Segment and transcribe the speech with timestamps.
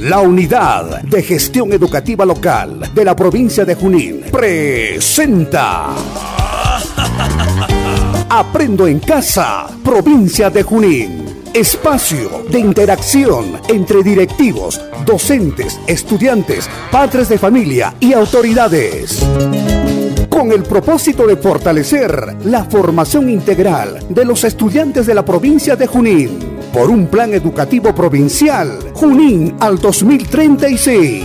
[0.00, 5.90] La Unidad de Gestión Educativa Local de la provincia de Junín presenta
[8.28, 11.26] Aprendo en Casa, provincia de Junín.
[11.54, 19.24] Espacio de interacción entre directivos, docentes, estudiantes, padres de familia y autoridades.
[20.32, 25.86] Con el propósito de fortalecer la formación integral de los estudiantes de la provincia de
[25.86, 26.38] Junín
[26.72, 31.22] por un plan educativo provincial Junín al 2036.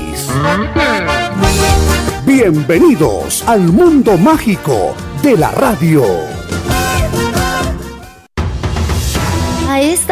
[2.26, 4.94] Bienvenidos al mundo mágico
[5.24, 6.37] de la radio.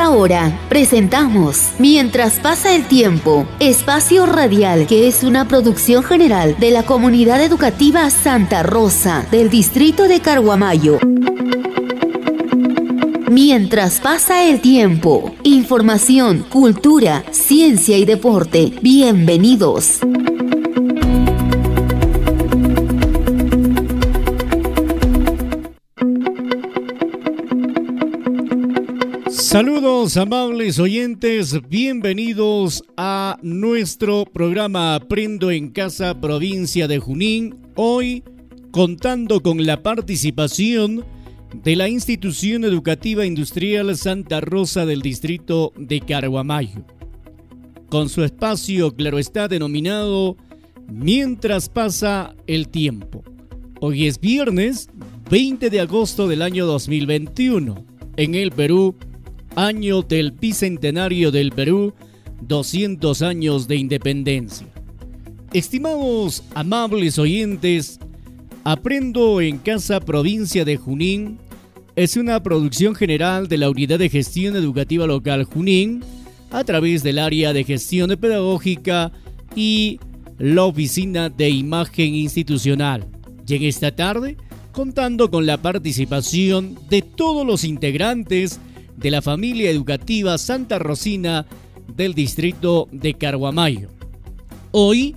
[0.05, 6.55] A esta hora presentamos Mientras pasa el tiempo, espacio radial que es una producción general
[6.59, 10.99] de la comunidad educativa Santa Rosa del distrito de Carguamayo.
[13.31, 18.73] Mientras pasa el tiempo, información, cultura, ciencia y deporte.
[18.83, 20.01] Bienvenidos.
[29.55, 38.21] Saludos amables oyentes, bienvenidos a nuestro programa Aprendo en Casa Provincia de Junín, hoy
[38.71, 41.05] contando con la participación
[41.53, 46.85] de la Institución Educativa Industrial Santa Rosa del Distrito de Carguamayo,
[47.87, 50.35] con su espacio, claro está, denominado
[50.89, 53.23] Mientras pasa el tiempo.
[53.79, 54.89] Hoy es viernes
[55.31, 57.85] 20 de agosto del año 2021.
[58.17, 58.95] En el Perú
[59.55, 61.93] año del Bicentenario del Perú,
[62.41, 64.67] 200 años de independencia.
[65.53, 67.99] Estimados amables oyentes,
[68.67, 71.37] Aprendo en Casa Provincia de Junín
[71.95, 76.03] es una producción general de la Unidad de Gestión Educativa Local Junín
[76.49, 79.11] a través del área de gestión pedagógica
[79.55, 79.99] y
[80.39, 83.05] la Oficina de Imagen Institucional.
[83.47, 84.35] En esta tarde,
[84.71, 88.59] contando con la participación de todos los integrantes
[88.97, 91.45] de la familia educativa Santa Rosina
[91.95, 93.89] del distrito de Carguamayo.
[94.71, 95.15] Hoy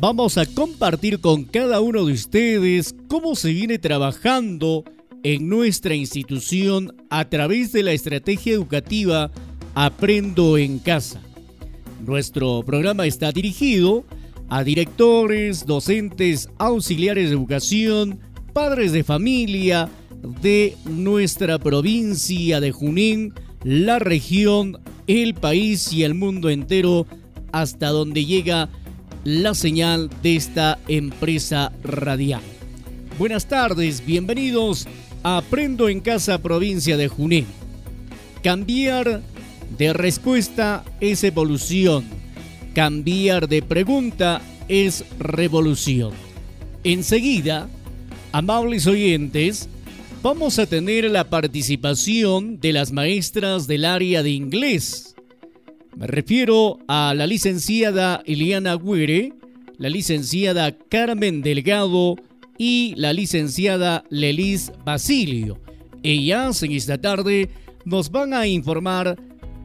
[0.00, 4.84] vamos a compartir con cada uno de ustedes cómo se viene trabajando
[5.22, 9.30] en nuestra institución a través de la estrategia educativa
[9.74, 11.20] Aprendo en Casa.
[12.06, 14.04] Nuestro programa está dirigido
[14.48, 18.18] a directores, docentes, auxiliares de educación,
[18.52, 19.88] padres de familia,
[20.22, 27.06] de nuestra provincia de Junín, la región, el país y el mundo entero
[27.52, 28.68] hasta donde llega
[29.24, 32.42] la señal de esta empresa radial.
[33.18, 34.86] Buenas tardes, bienvenidos
[35.22, 37.46] a Aprendo en Casa provincia de Junín.
[38.42, 39.20] Cambiar
[39.76, 42.04] de respuesta es evolución.
[42.74, 46.12] Cambiar de pregunta es revolución.
[46.84, 47.68] Enseguida,
[48.32, 49.68] amables oyentes,
[50.22, 55.14] vamos a tener la participación de las maestras del área de inglés.
[55.96, 59.32] Me refiero a la licenciada Eliana Güere,
[59.78, 62.16] la licenciada Carmen Delgado
[62.58, 65.58] y la licenciada Lelis Basilio.
[66.02, 67.48] Ellas en esta tarde
[67.84, 69.18] nos van a informar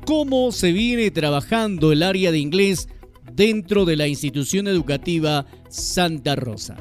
[0.06, 2.88] cómo se viene trabajando el área de inglés
[3.34, 6.78] dentro de la institución educativa Santa Rosa.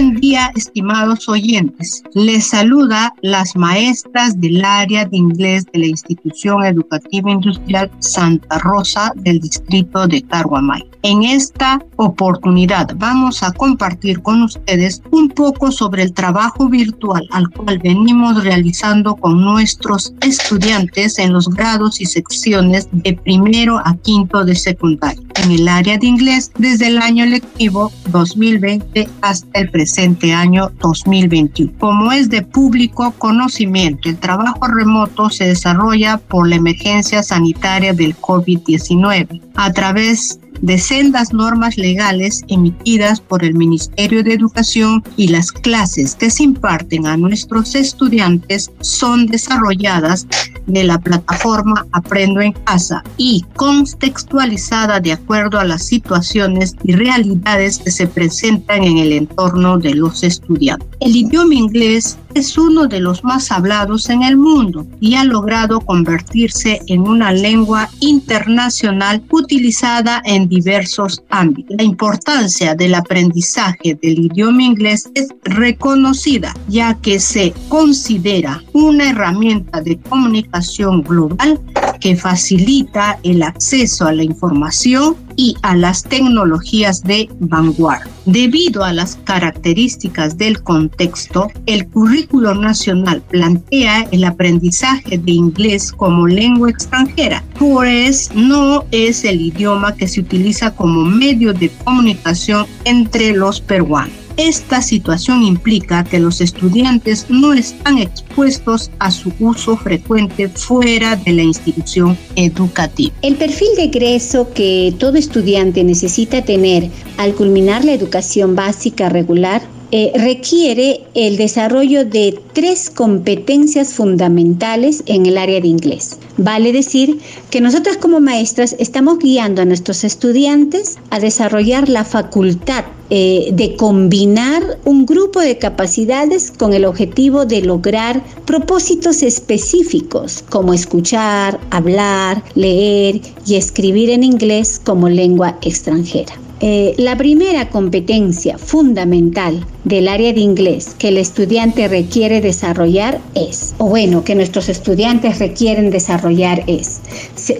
[0.00, 2.04] Buen día, estimados oyentes.
[2.14, 9.12] Les saluda las maestras del área de inglés de la Institución Educativa Industrial Santa Rosa
[9.16, 10.88] del distrito de Targuamay.
[11.02, 17.48] En esta oportunidad vamos a compartir con ustedes un poco sobre el trabajo virtual al
[17.50, 24.44] cual venimos realizando con nuestros estudiantes en los grados y secciones de primero a quinto
[24.44, 30.32] de secundaria en el área de inglés desde el año lectivo 2020 hasta el presente
[30.32, 31.72] año 2021.
[31.78, 38.16] Como es de público conocimiento, el trabajo remoto se desarrolla por la emergencia sanitaria del
[38.16, 45.52] COVID-19 a través de sendas normas legales emitidas por el Ministerio de Educación y las
[45.52, 50.26] clases que se imparten a nuestros estudiantes son desarrolladas
[50.66, 57.78] de la plataforma Aprendo en Casa y contextualizada de acuerdo a las situaciones y realidades
[57.78, 60.88] que se presentan en el entorno de los estudiantes.
[61.00, 65.80] El idioma inglés es uno de los más hablados en el mundo y ha logrado
[65.80, 71.76] convertirse en una lengua internacional utilizada en diversos ámbitos.
[71.76, 79.80] La importancia del aprendizaje del idioma inglés es reconocida ya que se considera una herramienta
[79.80, 81.60] de comunicación global
[82.00, 88.12] que facilita el acceso a la información y a las tecnologías de vanguardia.
[88.26, 96.26] Debido a las características del contexto, el currículo nacional plantea el aprendizaje de inglés como
[96.26, 103.32] lengua extranjera, pues no es el idioma que se utiliza como medio de comunicación entre
[103.32, 104.27] los peruanos.
[104.38, 111.32] Esta situación implica que los estudiantes no están expuestos a su uso frecuente fuera de
[111.32, 113.12] la institución educativa.
[113.22, 119.60] El perfil de egreso que todo estudiante necesita tener al culminar la educación básica regular
[119.90, 126.18] eh, requiere el desarrollo de tres competencias fundamentales en el área de inglés.
[126.36, 127.18] Vale decir
[127.50, 133.74] que nosotras como maestras estamos guiando a nuestros estudiantes a desarrollar la facultad eh, de
[133.76, 142.42] combinar un grupo de capacidades con el objetivo de lograr propósitos específicos como escuchar, hablar,
[142.54, 146.34] leer y escribir en inglés como lengua extranjera.
[146.60, 153.74] Eh, la primera competencia fundamental del área de inglés que el estudiante requiere desarrollar es,
[153.78, 157.00] o bueno, que nuestros estudiantes requieren desarrollar es,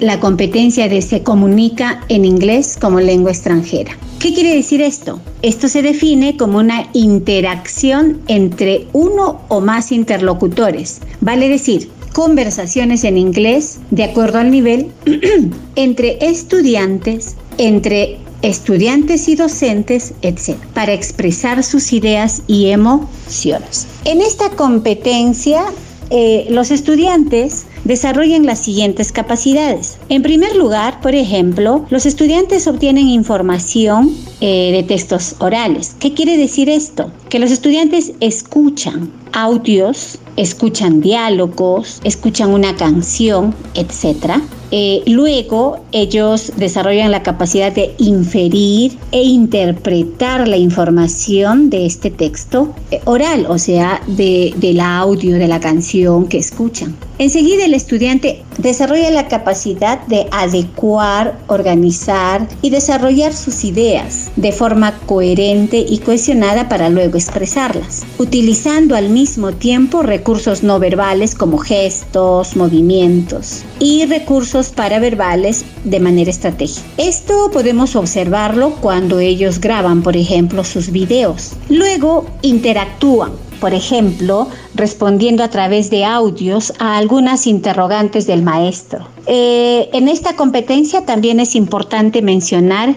[0.01, 3.97] la competencia de se comunica en inglés como lengua extranjera.
[4.19, 5.21] ¿Qué quiere decir esto?
[5.43, 13.17] Esto se define como una interacción entre uno o más interlocutores, vale decir, conversaciones en
[13.17, 14.89] inglés de acuerdo al nivel
[15.77, 23.87] entre estudiantes, entre estudiantes y docentes, etc., para expresar sus ideas y emociones.
[24.05, 25.65] En esta competencia,
[26.11, 29.99] eh, los estudiantes desarrollan las siguientes capacidades.
[30.09, 35.95] En primer lugar, por ejemplo, los estudiantes obtienen información eh, de textos orales.
[35.99, 37.11] ¿Qué quiere decir esto?
[37.29, 44.41] Que los estudiantes escuchan audios, escuchan diálogos, escuchan una canción, etc.
[44.71, 52.75] Eh, luego ellos desarrollan la capacidad de inferir e interpretar la información de este texto
[52.91, 56.95] eh, oral, o sea, de, del audio de la canción que escuchan.
[57.19, 64.99] Enseguida el estudiante desarrolla la capacidad de adecuar, organizar y desarrollar sus ideas de forma
[65.07, 72.57] coherente y cohesionada para luego expresarlas, utilizando al mismo tiempo recursos no verbales como gestos,
[72.57, 76.87] movimientos y recursos paraverbales de manera estratégica.
[76.97, 81.53] Esto podemos observarlo cuando ellos graban, por ejemplo, sus videos.
[81.69, 89.07] Luego interactúan por ejemplo, respondiendo a través de audios a algunas interrogantes del maestro.
[89.27, 92.95] Eh, en esta competencia también es importante mencionar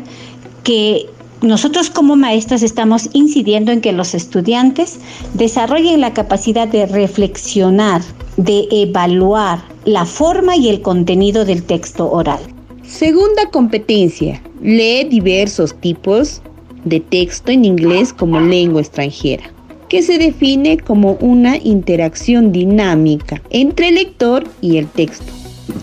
[0.64, 1.08] que
[1.42, 5.00] nosotros como maestras estamos incidiendo en que los estudiantes
[5.34, 8.02] desarrollen la capacidad de reflexionar,
[8.38, 12.40] de evaluar la forma y el contenido del texto oral.
[12.84, 16.42] Segunda competencia, lee diversos tipos
[16.86, 19.44] de texto en inglés como lengua extranjera
[19.92, 25.26] que se define como una interacción dinámica entre el lector y el texto.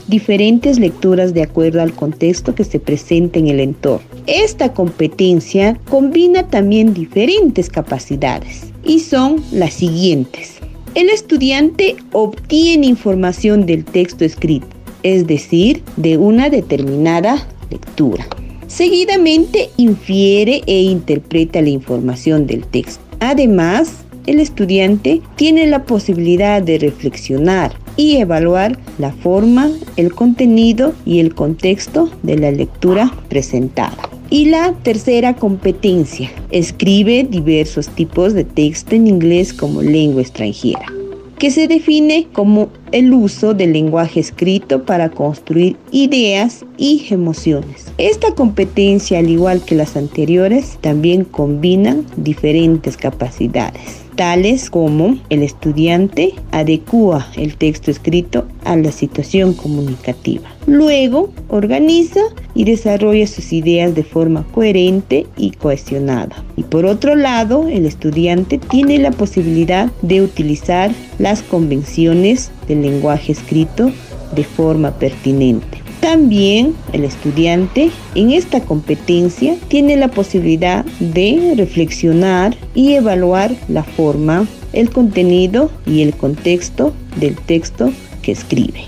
[0.07, 4.07] Diferentes lecturas de acuerdo al contexto que se presenta en el entorno.
[4.27, 10.55] Esta competencia combina también diferentes capacidades y son las siguientes.
[10.95, 14.69] El estudiante obtiene información del texto escrito,
[15.03, 18.27] es decir, de una determinada lectura.
[18.69, 23.08] Seguidamente infiere e interpreta la información del texto.
[23.21, 31.19] Además, el estudiante tiene la posibilidad de reflexionar y evaluar la forma, el contenido y
[31.21, 33.97] el contexto de la lectura presentada.
[34.31, 40.98] Y la tercera competencia, escribe diversos tipos de texto en inglés como lengua extranjera
[41.39, 47.93] que se define como el uso del lenguaje escrito para construir ideas y emociones.
[47.99, 56.35] Esta competencia, al igual que las anteriores, también combina diferentes capacidades tales como el estudiante
[56.51, 60.49] adecua el texto escrito a la situación comunicativa.
[60.67, 62.23] Luego, organiza
[62.53, 66.45] y desarrolla sus ideas de forma coherente y cohesionada.
[66.57, 73.31] Y por otro lado, el estudiante tiene la posibilidad de utilizar las convenciones del lenguaje
[73.31, 73.93] escrito
[74.35, 75.88] de forma pertinente.
[76.01, 84.47] También el estudiante en esta competencia tiene la posibilidad de reflexionar y evaluar la forma,
[84.73, 88.85] el contenido y el contexto del texto que escribe.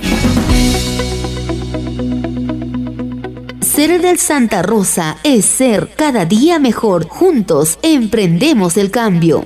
[3.61, 7.09] Ser del Santa Rosa es ser cada día mejor.
[7.09, 9.45] Juntos emprendemos el cambio.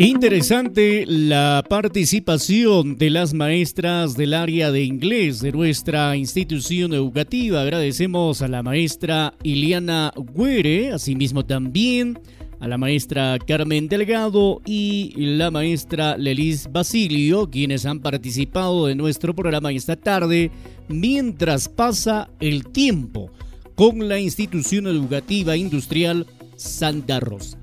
[0.00, 7.62] Interesante la participación de las maestras del área de inglés de nuestra institución educativa.
[7.62, 12.16] Agradecemos a la maestra Iliana Güere, asimismo también
[12.60, 19.34] a la maestra Carmen Delgado y la maestra Lelis Basilio, quienes han participado de nuestro
[19.34, 20.52] programa esta tarde
[20.86, 23.32] mientras pasa el tiempo
[23.74, 26.24] con la institución educativa industrial
[26.54, 27.57] Santa Rosa.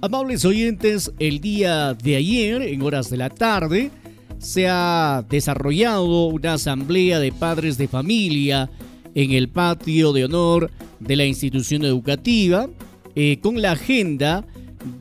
[0.00, 3.90] Amables oyentes, el día de ayer, en horas de la tarde,
[4.38, 8.70] se ha desarrollado una asamblea de padres de familia
[9.16, 12.68] en el patio de honor de la institución educativa
[13.16, 14.44] eh, con la agenda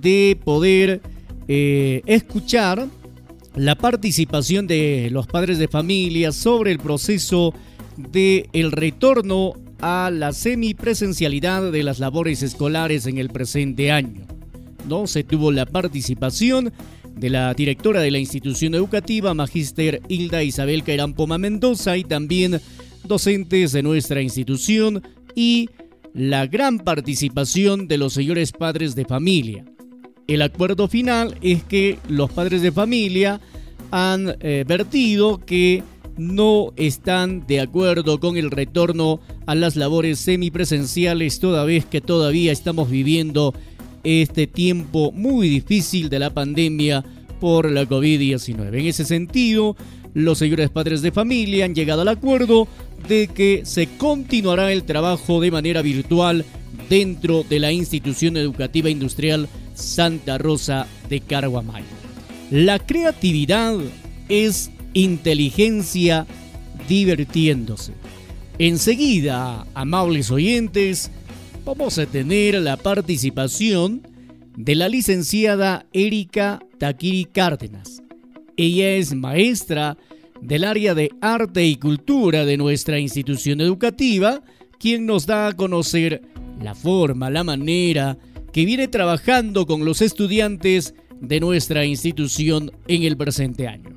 [0.01, 1.01] de poder
[1.47, 2.87] eh, escuchar
[3.55, 7.53] la participación de los padres de familia sobre el proceso
[7.97, 14.36] de el retorno a la semipresencialidad de las labores escolares en el presente año
[15.05, 16.71] se tuvo la participación
[17.15, 22.61] de la directora de la institución educativa, Magíster Hilda Isabel Cairán Poma Mendoza, y también
[23.03, 25.03] docentes de nuestra institución
[25.35, 25.69] y
[26.13, 29.65] la gran participación de los señores padres de familia.
[30.27, 33.41] El acuerdo final es que los padres de familia
[33.91, 35.83] han eh, vertido que
[36.17, 42.51] no están de acuerdo con el retorno a las labores semipresenciales toda vez que todavía
[42.51, 43.53] estamos viviendo
[44.07, 47.03] este tiempo muy difícil de la pandemia
[47.41, 48.79] por la COVID-19.
[48.79, 49.75] En ese sentido,
[50.13, 52.69] los señores padres de familia han llegado al acuerdo
[53.09, 56.45] de que se continuará el trabajo de manera virtual
[56.89, 61.83] dentro de la institución educativa industrial Santa Rosa de Carguamay.
[62.49, 63.75] La creatividad
[64.29, 66.25] es inteligencia
[66.87, 67.91] divirtiéndose.
[68.57, 71.11] Enseguida, amables oyentes,
[71.67, 74.01] vamos a tener la participación
[74.55, 78.01] de la licenciada Erika Takiri Cárdenas.
[78.55, 79.97] Ella es maestra
[80.41, 84.41] del área de arte y cultura de nuestra institución educativa,
[84.79, 86.21] quien nos da a conocer
[86.61, 88.17] la forma, la manera
[88.53, 93.89] que viene trabajando con los estudiantes de nuestra institución en el presente año.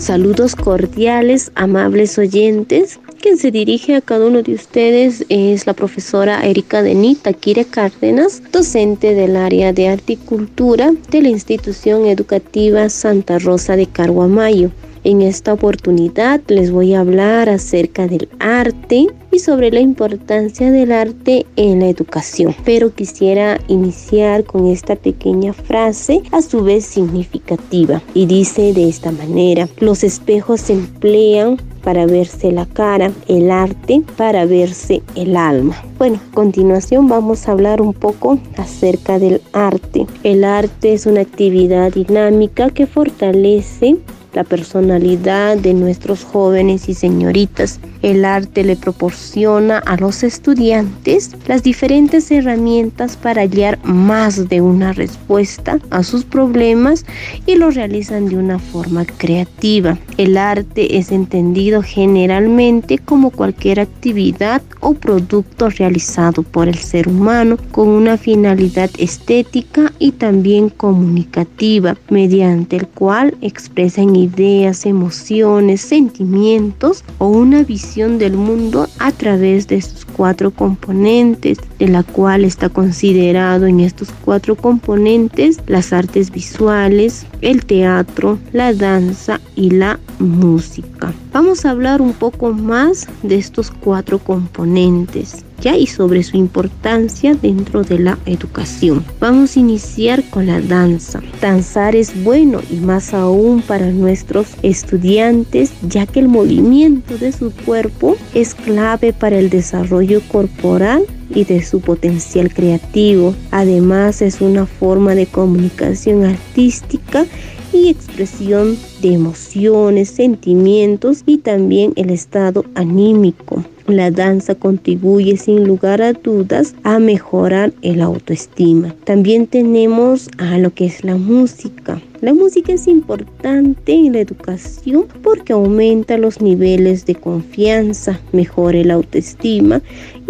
[0.00, 2.98] Saludos cordiales, amables oyentes.
[3.20, 8.42] Quien se dirige a cada uno de ustedes es la profesora Erika Denita Kire Cárdenas,
[8.50, 14.70] docente del área de arte y cultura de la institución educativa Santa Rosa de Carguamayo.
[15.04, 19.06] En esta oportunidad les voy a hablar acerca del arte
[19.40, 22.54] sobre la importancia del arte en la educación.
[22.64, 29.10] Pero quisiera iniciar con esta pequeña frase a su vez significativa y dice de esta
[29.10, 35.76] manera, los espejos se emplean para verse la cara, el arte para verse el alma.
[35.98, 40.06] Bueno, a continuación vamos a hablar un poco acerca del arte.
[40.22, 43.96] El arte es una actividad dinámica que fortalece
[44.32, 47.80] la personalidad de nuestros jóvenes y señoritas.
[48.02, 54.94] El arte le proporciona a los estudiantes las diferentes herramientas para hallar más de una
[54.94, 57.04] respuesta a sus problemas
[57.46, 59.98] y lo realizan de una forma creativa.
[60.16, 67.58] El arte es entendido generalmente como cualquier actividad o producto realizado por el ser humano
[67.70, 77.28] con una finalidad estética y también comunicativa, mediante el cual expresan ideas, emociones, sentimientos o
[77.28, 83.66] una visión del mundo a través de sus cuatro componentes, de la cual está considerado
[83.66, 91.12] en estos cuatro componentes las artes visuales, el teatro, la danza y la música.
[91.32, 97.82] Vamos a hablar un poco más de estos cuatro componentes y sobre su importancia dentro
[97.82, 99.04] de la educación.
[99.20, 101.20] Vamos a iniciar con la danza.
[101.40, 107.52] Danzar es bueno y más aún para nuestros estudiantes ya que el movimiento de su
[107.52, 113.34] cuerpo es clave para el desarrollo corporal y de su potencial creativo.
[113.50, 117.26] Además es una forma de comunicación artística
[117.72, 123.64] y expresión de emociones, sentimientos y también el estado anímico.
[123.90, 128.94] La danza contribuye sin lugar a dudas a mejorar el autoestima.
[129.04, 132.00] También tenemos a lo que es la música.
[132.20, 138.90] La música es importante en la educación porque aumenta los niveles de confianza, mejora el
[138.90, 139.80] autoestima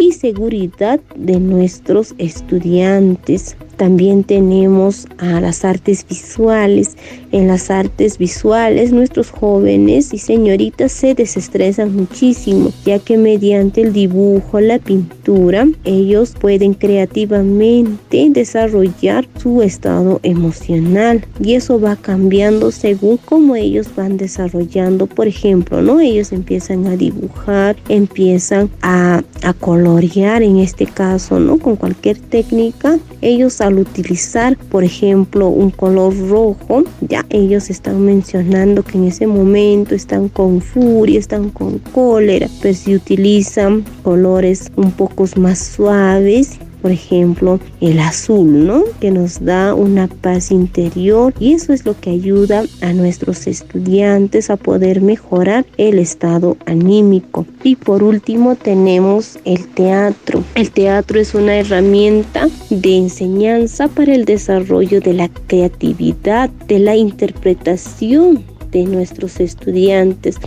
[0.01, 3.55] y seguridad de nuestros estudiantes.
[3.77, 6.97] También tenemos a las artes visuales.
[7.31, 13.93] En las artes visuales nuestros jóvenes y señoritas se desestresan muchísimo, ya que mediante el
[13.93, 23.17] dibujo, la pintura, ellos pueden creativamente desarrollar su estado emocional y eso va cambiando según
[23.17, 25.07] cómo ellos van desarrollando.
[25.07, 25.99] Por ejemplo, ¿no?
[25.99, 29.53] Ellos empiezan a dibujar, empiezan a, a
[29.91, 31.57] colorear en este caso, ¿no?
[31.57, 38.83] Con cualquier técnica, ellos al utilizar, por ejemplo, un color rojo, ya ellos están mencionando
[38.83, 44.91] que en ese momento están con furia, están con cólera, pero si utilizan colores un
[44.91, 48.83] poco más suaves, por ejemplo, el azul, ¿no?
[48.99, 54.49] Que nos da una paz interior y eso es lo que ayuda a nuestros estudiantes
[54.49, 57.45] a poder mejorar el estado anímico.
[57.63, 60.43] Y por último tenemos el teatro.
[60.55, 66.95] El teatro es una herramienta de enseñanza para el desarrollo de la creatividad, de la
[66.95, 70.37] interpretación de nuestros estudiantes,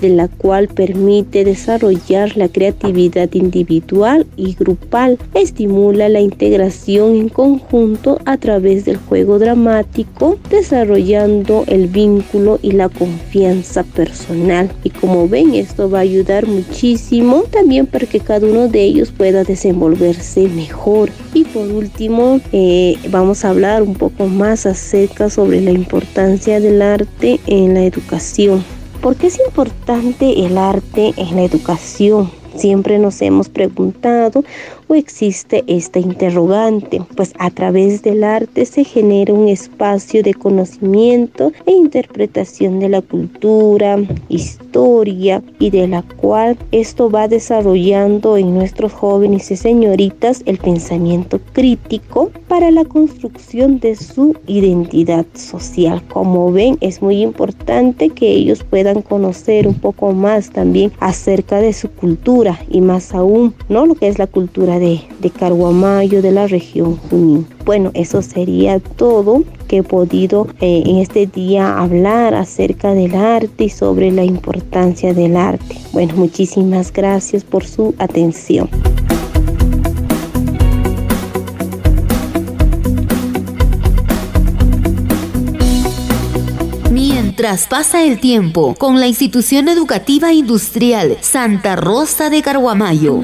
[0.00, 8.20] de la cual permite desarrollar la creatividad individual y grupal, estimula la integración en conjunto
[8.24, 14.70] a través del juego dramático, desarrollando el vínculo y la confianza personal.
[14.84, 19.10] Y como ven, esto va a ayudar muchísimo también para que cada uno de ellos
[19.10, 21.10] pueda desenvolverse mejor.
[21.34, 26.82] Y por último, eh, vamos a hablar un poco más acerca sobre la importancia del
[26.82, 28.64] arte en la educación.
[29.00, 32.30] ¿Por qué es importante el arte en la educación?
[32.56, 34.44] Siempre nos hemos preguntado
[34.94, 41.72] existe esta interrogante, pues a través del arte se genera un espacio de conocimiento e
[41.72, 49.50] interpretación de la cultura, historia y de la cual esto va desarrollando en nuestros jóvenes
[49.50, 56.02] y señoritas el pensamiento crítico para la construcción de su identidad social.
[56.08, 61.72] Como ven, es muy importante que ellos puedan conocer un poco más también acerca de
[61.72, 63.86] su cultura y más aún, ¿no?
[63.86, 67.46] Lo que es la cultura de, de Carguamayo, de la región Junín.
[67.64, 73.64] Bueno, eso sería todo que he podido eh, en este día hablar acerca del arte
[73.64, 75.76] y sobre la importancia del arte.
[75.92, 78.68] Bueno, muchísimas gracias por su atención.
[86.90, 93.22] Mientras pasa el tiempo con la institución educativa industrial Santa Rosa de Carguamayo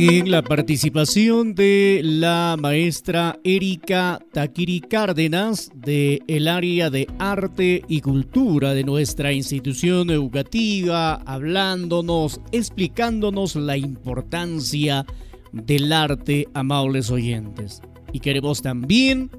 [0.00, 8.72] la participación de la maestra Erika Taquiri Cárdenas del el área de arte y cultura
[8.72, 15.04] de nuestra institución educativa, hablándonos, explicándonos la importancia
[15.52, 17.82] del arte, amables oyentes.
[18.10, 19.30] Y queremos también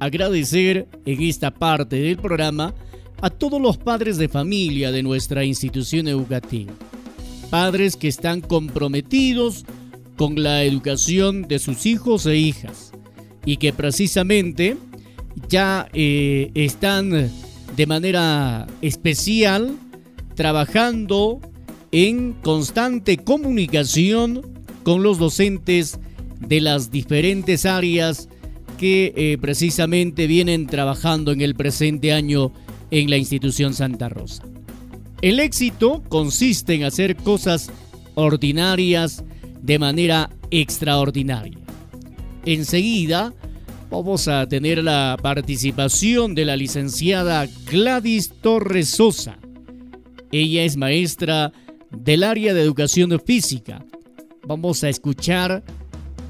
[0.00, 2.74] agradecer en esta parte del programa
[3.22, 6.72] a todos los padres de familia de nuestra institución educativa.
[7.48, 9.64] Padres que están comprometidos
[10.20, 12.92] con la educación de sus hijos e hijas
[13.46, 14.76] y que precisamente
[15.48, 17.30] ya eh, están
[17.74, 19.78] de manera especial
[20.34, 21.40] trabajando
[21.90, 24.42] en constante comunicación
[24.82, 25.98] con los docentes
[26.38, 28.28] de las diferentes áreas
[28.76, 32.52] que eh, precisamente vienen trabajando en el presente año
[32.90, 34.42] en la institución Santa Rosa.
[35.22, 37.70] El éxito consiste en hacer cosas
[38.16, 39.24] ordinarias
[39.62, 41.58] de manera extraordinaria.
[42.44, 43.32] Enseguida
[43.90, 49.38] vamos a tener la participación de la licenciada Gladys Torres Sosa.
[50.32, 51.52] Ella es maestra
[51.90, 53.84] del área de educación física.
[54.46, 55.62] Vamos a escuchar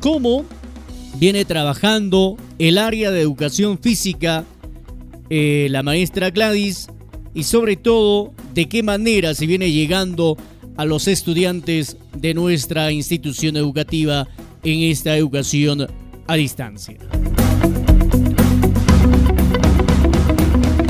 [0.01, 0.45] cómo
[1.16, 4.45] viene trabajando el área de educación física
[5.29, 6.88] eh, la maestra Gladys
[7.35, 10.37] y sobre todo de qué manera se viene llegando
[10.77, 14.29] a los estudiantes de nuestra institución educativa
[14.63, 15.87] en esta educación
[16.27, 16.97] a distancia.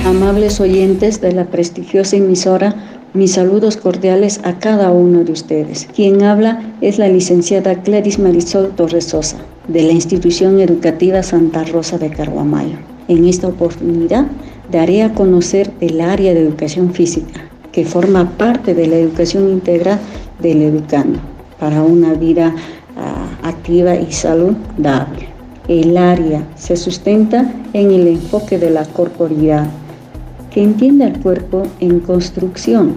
[0.04, 2.74] Amables oyentes de la prestigiosa emisora,
[3.14, 5.88] mis saludos cordiales a cada uno de ustedes.
[5.94, 9.38] Quien habla es la licenciada Gladys Marisol Torres Sosa,
[9.68, 12.76] de la institución educativa Santa Rosa de Carguamayo.
[13.08, 14.26] En esta oportunidad
[14.70, 19.98] daré a conocer el área de educación física, que forma parte de la educación integral
[20.40, 21.18] del educando
[21.58, 22.54] para una vida
[22.96, 25.28] ah, activa y saludable.
[25.68, 29.68] El área se sustenta en el enfoque de la corporidad,
[30.50, 32.94] que entiende al cuerpo en construcción,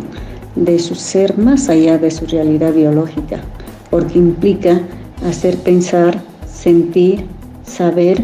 [0.55, 3.41] de su ser más allá de su realidad biológica,
[3.89, 4.81] porque implica
[5.27, 7.25] hacer pensar, sentir,
[7.65, 8.23] saber,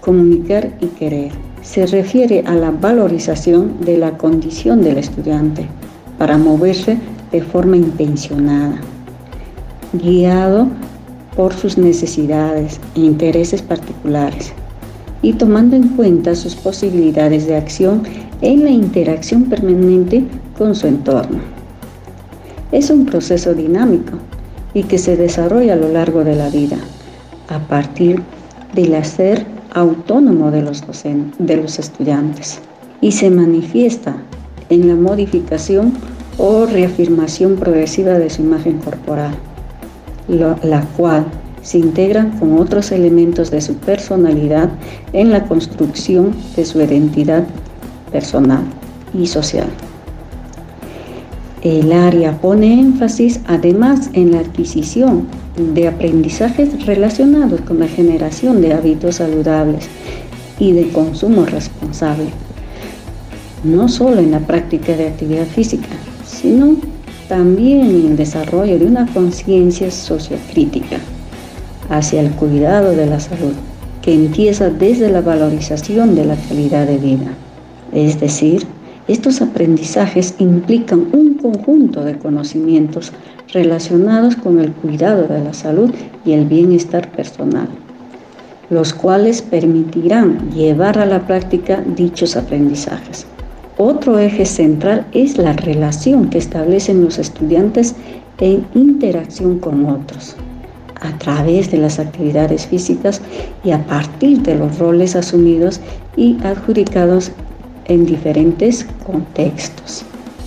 [0.00, 1.47] comunicar y querer.
[1.68, 5.68] Se refiere a la valorización de la condición del estudiante
[6.16, 6.96] para moverse
[7.30, 8.80] de forma intencionada,
[9.92, 10.68] guiado
[11.36, 14.54] por sus necesidades e intereses particulares
[15.20, 18.02] y tomando en cuenta sus posibilidades de acción
[18.40, 20.24] en la interacción permanente
[20.56, 21.40] con su entorno.
[22.72, 24.16] Es un proceso dinámico
[24.72, 26.78] y que se desarrolla a lo largo de la vida
[27.50, 28.22] a partir
[28.74, 30.82] del hacer autónomo de los,
[31.38, 32.60] de los estudiantes
[33.00, 34.16] y se manifiesta
[34.68, 35.92] en la modificación
[36.38, 39.34] o reafirmación progresiva de su imagen corporal,
[40.28, 41.26] la cual
[41.62, 44.70] se integran con otros elementos de su personalidad
[45.12, 47.44] en la construcción de su identidad
[48.12, 48.62] personal
[49.14, 49.68] y social.
[51.62, 55.26] El área pone énfasis además en la adquisición
[55.58, 59.88] de aprendizajes relacionados con la generación de hábitos saludables
[60.58, 62.26] y de consumo responsable,
[63.64, 65.88] no solo en la práctica de actividad física,
[66.26, 66.76] sino
[67.28, 70.98] también en el desarrollo de una conciencia sociocrítica
[71.90, 73.52] hacia el cuidado de la salud,
[74.02, 77.32] que empieza desde la valorización de la calidad de vida.
[77.92, 78.64] Es decir,
[79.08, 83.12] estos aprendizajes implican un conjunto de conocimientos
[83.52, 85.90] relacionados con el cuidado de la salud
[86.24, 87.68] y el bienestar personal,
[88.70, 93.26] los cuales permitirán llevar a la práctica dichos aprendizajes.
[93.76, 97.94] Otro eje central es la relación que establecen los estudiantes
[98.40, 100.36] en interacción con otros,
[101.00, 103.20] a través de las actividades físicas
[103.64, 105.80] y a partir de los roles asumidos
[106.16, 107.30] y adjudicados
[107.86, 110.04] en diferentes contextos.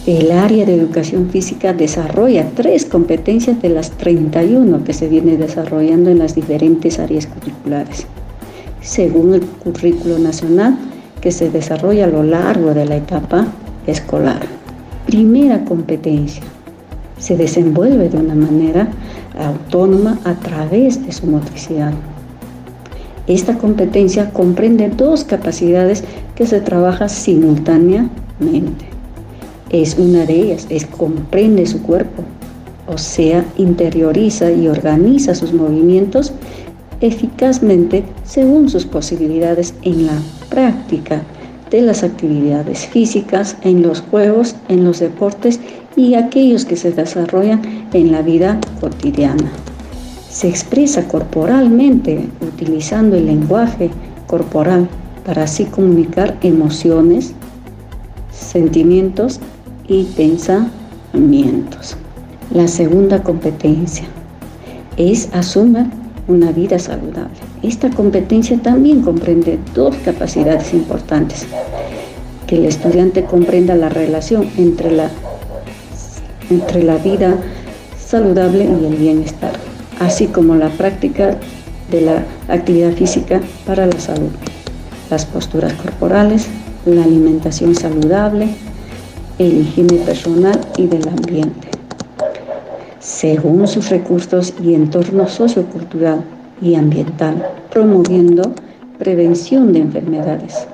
[0.07, 6.09] El área de educación física desarrolla tres competencias de las 31 que se viene desarrollando
[6.09, 8.07] en las diferentes áreas curriculares,
[8.81, 10.75] según el currículo nacional
[11.21, 13.45] que se desarrolla a lo largo de la etapa
[13.85, 14.41] escolar.
[15.05, 16.41] Primera competencia,
[17.19, 18.87] se desenvuelve de una manera
[19.37, 21.93] autónoma a través de su motricidad.
[23.27, 28.90] Esta competencia comprende dos capacidades que se trabajan simultáneamente.
[29.71, 32.23] Es una de ellas, es comprende su cuerpo,
[32.87, 36.33] o sea, interioriza y organiza sus movimientos
[36.99, 41.23] eficazmente según sus posibilidades en la práctica
[41.69, 45.59] de las actividades físicas, en los juegos, en los deportes
[45.95, 47.61] y aquellos que se desarrollan
[47.93, 49.49] en la vida cotidiana.
[50.29, 53.89] Se expresa corporalmente utilizando el lenguaje
[54.27, 54.89] corporal
[55.25, 57.33] para así comunicar emociones,
[58.31, 59.39] sentimientos
[59.87, 61.95] y pensamientos.
[62.53, 64.05] La segunda competencia
[64.97, 65.85] es asumir
[66.27, 67.37] una vida saludable.
[67.63, 71.45] Esta competencia también comprende dos capacidades importantes.
[72.47, 75.09] Que el estudiante comprenda la relación entre la
[76.49, 77.37] entre la vida
[77.97, 79.53] saludable y el bienestar,
[79.99, 81.37] así como la práctica
[81.89, 84.31] de la actividad física para la salud,
[85.09, 86.47] las posturas corporales,
[86.85, 88.49] la alimentación saludable,
[89.39, 91.69] el higiene personal y del ambiente,
[92.99, 96.23] según sus recursos y entorno sociocultural
[96.61, 98.53] y ambiental, promoviendo
[98.99, 100.67] prevención de enfermedades.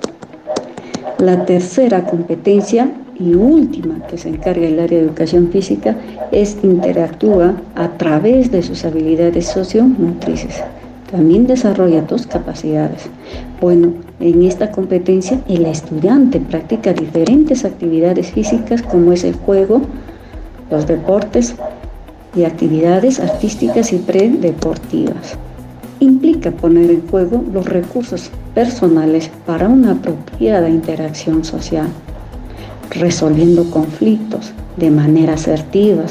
[1.19, 5.95] La tercera competencia y última que se encarga el área de educación física
[6.31, 10.61] es interactúa a través de sus habilidades sociomotrices.
[11.11, 13.03] También desarrolla dos capacidades.
[13.61, 19.81] Bueno, en esta competencia el estudiante practica diferentes actividades físicas como es el juego,
[20.69, 21.55] los deportes
[22.35, 25.37] y actividades artísticas y predeportivas.
[25.99, 31.87] Implica poner en juego los recursos personales para una apropiada interacción social
[32.91, 36.03] resolviendo conflictos de manera asertiva,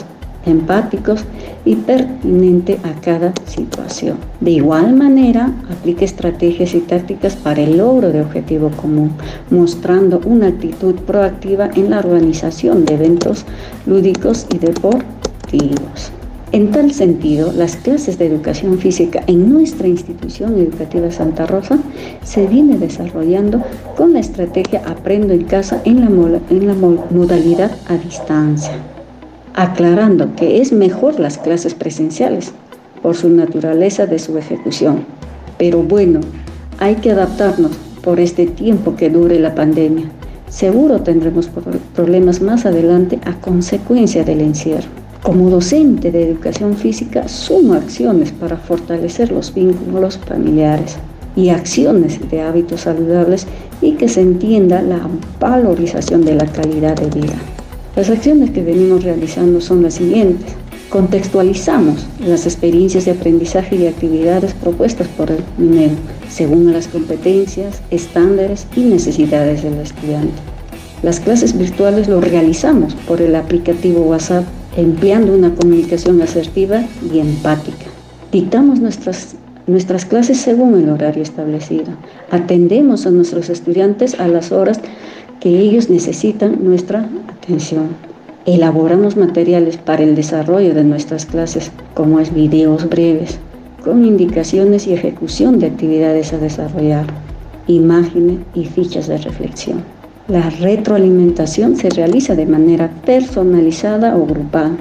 [0.47, 1.25] empáticos
[1.65, 4.17] y pertinente a cada situación.
[4.41, 9.13] De igual manera, aplica estrategias y tácticas para el logro de objetivo común,
[9.51, 13.45] mostrando una actitud proactiva en la organización de eventos
[13.87, 16.13] lúdicos y deportivos.
[16.53, 21.79] En tal sentido, las clases de educación física en nuestra institución educativa Santa Rosa
[22.23, 23.63] se viene desarrollando
[23.97, 26.09] con la estrategia Aprendo en casa en la
[27.11, 28.73] modalidad a distancia,
[29.57, 32.53] aclarando que es mejor las clases presenciales
[33.03, 35.05] por su naturaleza de su ejecución.
[35.59, 36.21] Pero bueno,
[36.79, 40.11] hay que adaptarnos por este tiempo que dure la pandemia
[40.49, 41.51] Seguro tendremos
[41.95, 44.89] problemas más adelante a consecuencia del encierro.
[45.23, 50.97] Como docente de educación física, sumo acciones para fortalecer los vínculos familiares
[51.35, 53.47] y acciones de hábitos saludables
[53.83, 55.01] y que se entienda la
[55.41, 57.35] valorización de la calidad de vida.
[57.97, 60.53] Las acciones que venimos realizando son las siguientes.
[60.91, 65.93] Contextualizamos las experiencias de aprendizaje y actividades propuestas por el MINEO
[66.29, 70.35] según las competencias, estándares y necesidades del estudiante.
[71.03, 74.45] Las clases virtuales lo realizamos por el aplicativo WhatsApp
[74.77, 77.87] empleando una comunicación asertiva y empática.
[78.31, 81.87] Dictamos nuestras nuestras clases según el horario establecido.
[82.31, 84.81] Atendemos a nuestros estudiantes a las horas
[85.41, 87.89] que ellos necesitan nuestra atención.
[88.47, 93.39] Elaboramos materiales para el desarrollo de nuestras clases, como es videos breves,
[93.83, 97.07] con indicaciones y ejecución de actividades a desarrollar,
[97.67, 99.83] imágenes y fichas de reflexión.
[100.29, 104.77] La retroalimentación se realiza de manera personalizada o grupal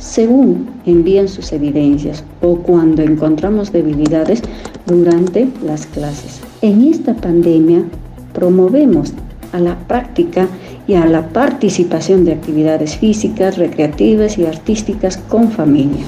[0.00, 4.42] según envían sus evidencias o cuando encontramos debilidades
[4.86, 6.40] durante las clases.
[6.62, 7.84] En esta pandemia
[8.32, 9.12] promovemos
[9.52, 10.48] a la práctica
[10.86, 16.04] y a la participación de actividades físicas, recreativas y artísticas con familia.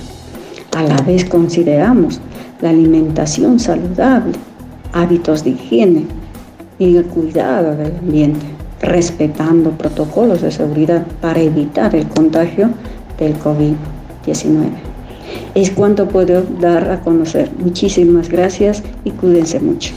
[0.76, 2.20] A la vez consideramos
[2.61, 4.33] la alimentación saludable,
[4.92, 6.07] hábitos de higiene
[6.78, 8.46] y el cuidado del ambiente,
[8.81, 12.70] respetando protocolos de seguridad para evitar el contagio
[13.18, 14.70] del COVID-19.
[15.55, 17.50] Es cuanto puedo dar a conocer.
[17.59, 19.92] Muchísimas gracias y cuídense mucho.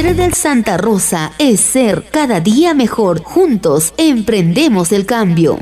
[0.00, 3.22] Del Santa Rosa es ser cada día mejor.
[3.22, 5.58] Juntos emprendemos el cambio.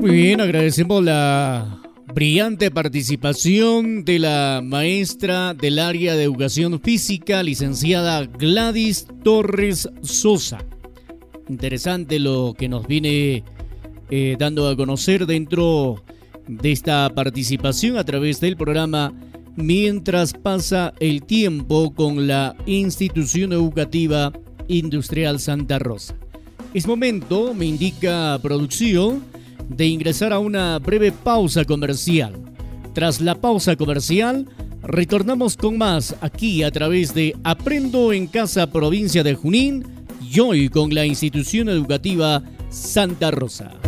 [0.00, 1.80] Muy bien, agradecemos la
[2.12, 10.64] brillante participación de la maestra del área de educación física, licenciada Gladys Torres Sosa.
[11.48, 13.44] Interesante lo que nos viene
[14.10, 16.02] eh, dando a conocer dentro
[16.48, 19.14] de esta participación a través del programa
[19.56, 24.32] Mientras pasa el tiempo con la institución educativa
[24.68, 26.16] industrial Santa Rosa.
[26.72, 29.22] Es momento, me indica producción,
[29.68, 32.34] de ingresar a una breve pausa comercial.
[32.92, 34.46] Tras la pausa comercial,
[34.82, 39.84] retornamos con más aquí a través de Aprendo en Casa Provincia de Junín
[40.20, 43.83] y hoy con la institución educativa Santa Rosa.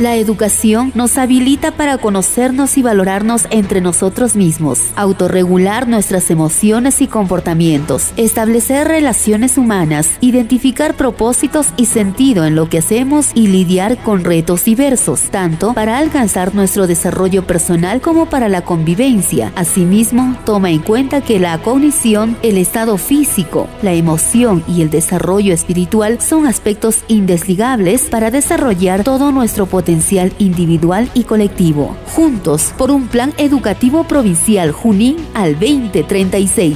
[0.00, 7.06] La educación nos habilita para conocernos y valorarnos entre nosotros mismos, autorregular nuestras emociones y
[7.06, 14.24] comportamientos, establecer relaciones humanas, identificar propósitos y sentido en lo que hacemos y lidiar con
[14.24, 19.52] retos diversos, tanto para alcanzar nuestro desarrollo personal como para la convivencia.
[19.54, 25.54] Asimismo, toma en cuenta que la cognición, el estado físico, la emoción y el desarrollo
[25.54, 32.90] espiritual son aspectos indesligables para desarrollar todo nuestro potencial potencial individual y colectivo, juntos por
[32.90, 36.74] un plan educativo provincial Junín al 2036.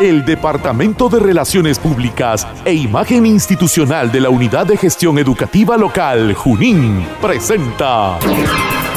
[0.00, 6.32] El Departamento de Relaciones Públicas e Imagen Institucional de la Unidad de Gestión Educativa Local
[6.32, 8.18] Junín presenta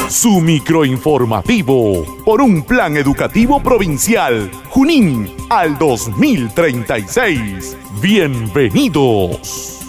[0.10, 7.85] su microinformativo por un plan educativo provincial Junín al 2036.
[8.08, 9.80] Bienvenidos.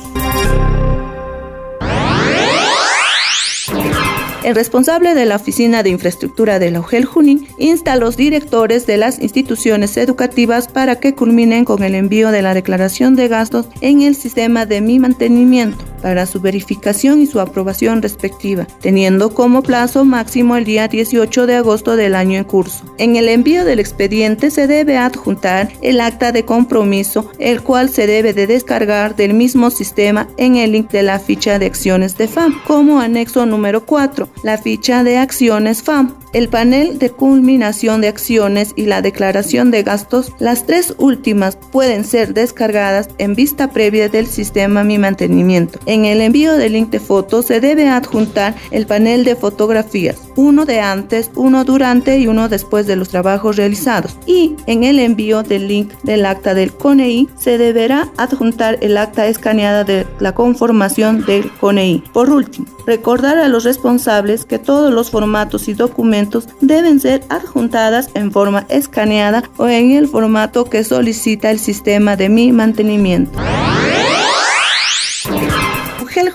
[4.42, 8.86] El responsable de la Oficina de Infraestructura de la UGEL Junín insta a los directores
[8.86, 13.68] de las instituciones educativas para que culminen con el envío de la declaración de gastos
[13.82, 19.62] en el sistema de mi mantenimiento para su verificación y su aprobación respectiva, teniendo como
[19.62, 22.84] plazo máximo el día 18 de agosto del año en curso.
[22.98, 28.06] En el envío del expediente se debe adjuntar el acta de compromiso, el cual se
[28.06, 32.28] debe de descargar del mismo sistema en el link de la ficha de acciones de
[32.28, 38.08] FAM, como anexo número 4, la ficha de acciones FAM, el panel de culminación de
[38.08, 44.10] acciones y la declaración de gastos, las tres últimas pueden ser descargadas en vista previa
[44.10, 45.78] del sistema Mi Mantenimiento.
[45.86, 50.66] En el envío del link de fotos se debe adjuntar el panel de fotografías, uno
[50.66, 54.16] de antes, uno durante y uno después de los trabajos realizados.
[54.26, 59.26] Y en el envío del link del acta del CONEI se deberá adjuntar el acta
[59.26, 62.02] escaneada de la conformación del CONEI.
[62.12, 68.10] Por último, recordar a los responsables que todos los formatos y documentos deben ser adjuntadas
[68.14, 73.38] en forma escaneada o en el formato que solicita el sistema de mi mantenimiento.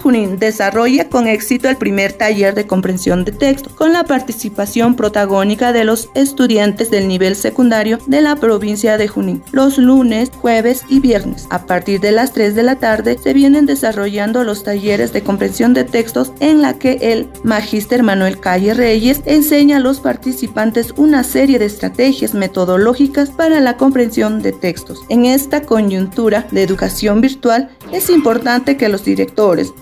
[0.01, 5.71] Junín desarrolla con éxito el primer taller de comprensión de texto, con la participación protagónica
[5.73, 10.99] de los estudiantes del nivel secundario de la provincia de Junín, los lunes, jueves y
[10.99, 11.47] viernes.
[11.49, 15.73] A partir de las 3 de la tarde se vienen desarrollando los talleres de comprensión
[15.73, 21.23] de textos en la que el magíster Manuel Calle Reyes enseña a los participantes una
[21.23, 25.01] serie de estrategias metodológicas para la comprensión de textos.
[25.09, 29.73] En esta coyuntura de educación virtual es importante que los directores,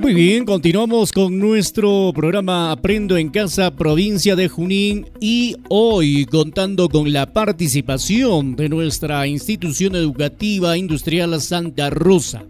[0.00, 6.88] Muy bien, continuamos con nuestro programa Aprendo en Casa, provincia de Junín y hoy contando
[6.88, 12.44] con la participación de nuestra institución educativa industrial Santa Rosa.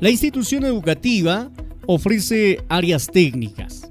[0.00, 1.50] La institución educativa
[1.86, 3.90] ofrece áreas técnicas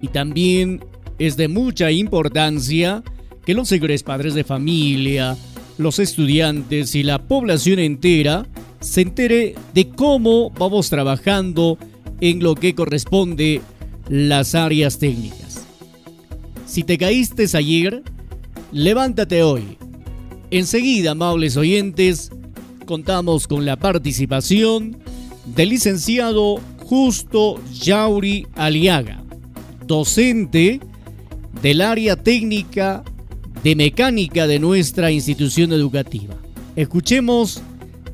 [0.00, 0.80] y también
[1.18, 3.02] es de mucha importancia
[3.44, 5.36] que los señores padres de familia,
[5.78, 8.46] los estudiantes y la población entera
[8.80, 11.78] se entere de cómo vamos trabajando
[12.20, 13.60] en lo que corresponde
[14.08, 15.64] las áreas técnicas.
[16.66, 18.02] Si te caíste ayer,
[18.72, 19.78] levántate hoy.
[20.50, 22.30] Enseguida, amables oyentes,
[22.86, 24.96] contamos con la participación
[25.46, 29.22] del licenciado Justo Yauri Aliaga,
[29.86, 30.80] docente
[31.64, 33.02] del área técnica
[33.62, 36.34] de mecánica de nuestra institución educativa.
[36.76, 37.62] Escuchemos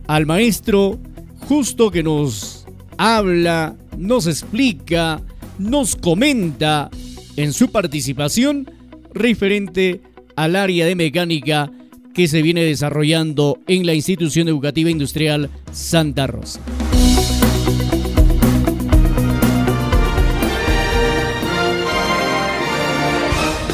[0.06, 1.00] al maestro
[1.48, 2.64] justo que nos
[2.96, 5.20] habla, nos explica,
[5.58, 6.90] nos comenta
[7.34, 8.70] en su participación
[9.12, 10.00] referente
[10.36, 11.72] al área de mecánica
[12.14, 16.60] que se viene desarrollando en la institución educativa industrial Santa Rosa.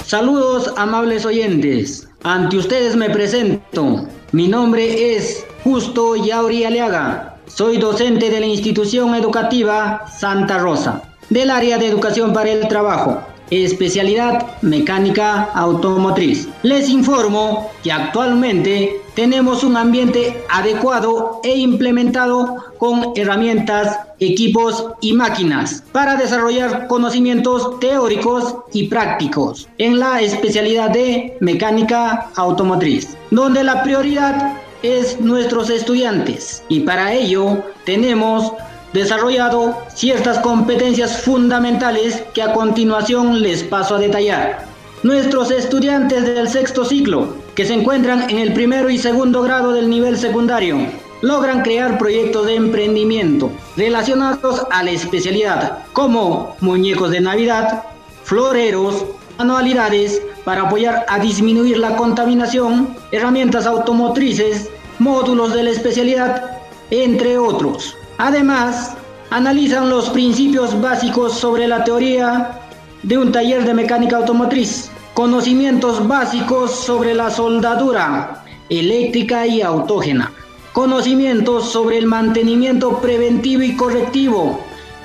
[0.07, 2.09] Saludos amables oyentes.
[2.23, 4.07] Ante ustedes me presento.
[4.31, 7.41] Mi nombre es Justo Yauri Aliaga.
[7.49, 13.21] Soy docente de la institución educativa Santa Rosa, del área de educación para el trabajo
[13.51, 16.49] especialidad mecánica automotriz.
[16.63, 25.83] Les informo que actualmente tenemos un ambiente adecuado e implementado con herramientas, equipos y máquinas
[25.93, 34.59] para desarrollar conocimientos teóricos y prácticos en la especialidad de mecánica automotriz, donde la prioridad
[34.83, 38.53] es nuestros estudiantes y para ello tenemos
[38.97, 44.65] desarrollado ciertas competencias fundamentales que a continuación les paso a detallar.
[45.03, 49.91] Nuestros estudiantes del sexto ciclo, que se encuentran en el primero y segundo grado del
[49.91, 50.79] nivel secundario,
[51.21, 57.85] logran crear proyectos de emprendimiento relacionados a la especialidad, como muñecos de Navidad,
[58.25, 59.05] floreros,
[59.39, 67.95] manualidades para apoyar a disminuir la contaminación, herramientas automotrices, módulos de la especialidad, entre otros.
[68.19, 68.95] Además,
[69.31, 72.61] analizan los principios básicos sobre la teoría
[73.03, 80.33] de un taller de mecánica automotriz, conocimientos básicos sobre la soldadura eléctrica y autógena,
[80.73, 84.61] conocimientos sobre el mantenimiento preventivo y correctivo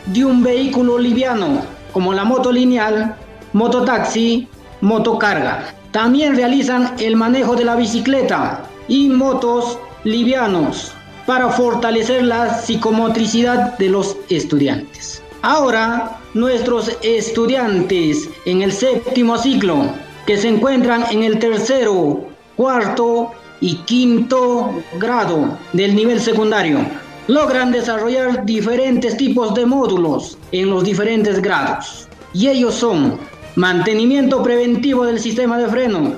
[0.06, 1.62] de un vehículo liviano
[1.92, 3.16] como la moto lineal,
[3.52, 4.48] mototaxi,
[4.80, 5.76] motocarga.
[5.92, 10.94] También realizan el manejo de la bicicleta y motos livianos
[11.32, 15.24] para fortalecer la psicomotricidad de los estudiantes.
[15.44, 19.94] Ahora, nuestros estudiantes en el séptimo ciclo,
[20.28, 22.26] que se encuentran en el tercero,
[22.58, 26.80] cuarto y quinto grado del nivel secundario,
[27.28, 32.10] logran desarrollar diferentes tipos de módulos en los diferentes grados.
[32.34, 33.18] Y ellos son
[33.56, 36.12] mantenimiento preventivo del sistema de freno,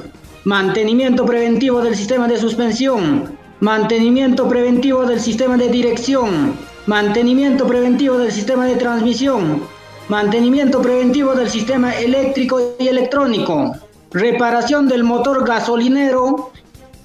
[0.44, 6.54] mantenimiento preventivo del sistema de suspensión, mantenimiento preventivo del sistema de dirección,
[6.86, 9.64] mantenimiento preventivo del sistema de transmisión,
[10.10, 13.74] mantenimiento preventivo del sistema eléctrico y electrónico,
[14.12, 16.52] reparación del motor gasolinero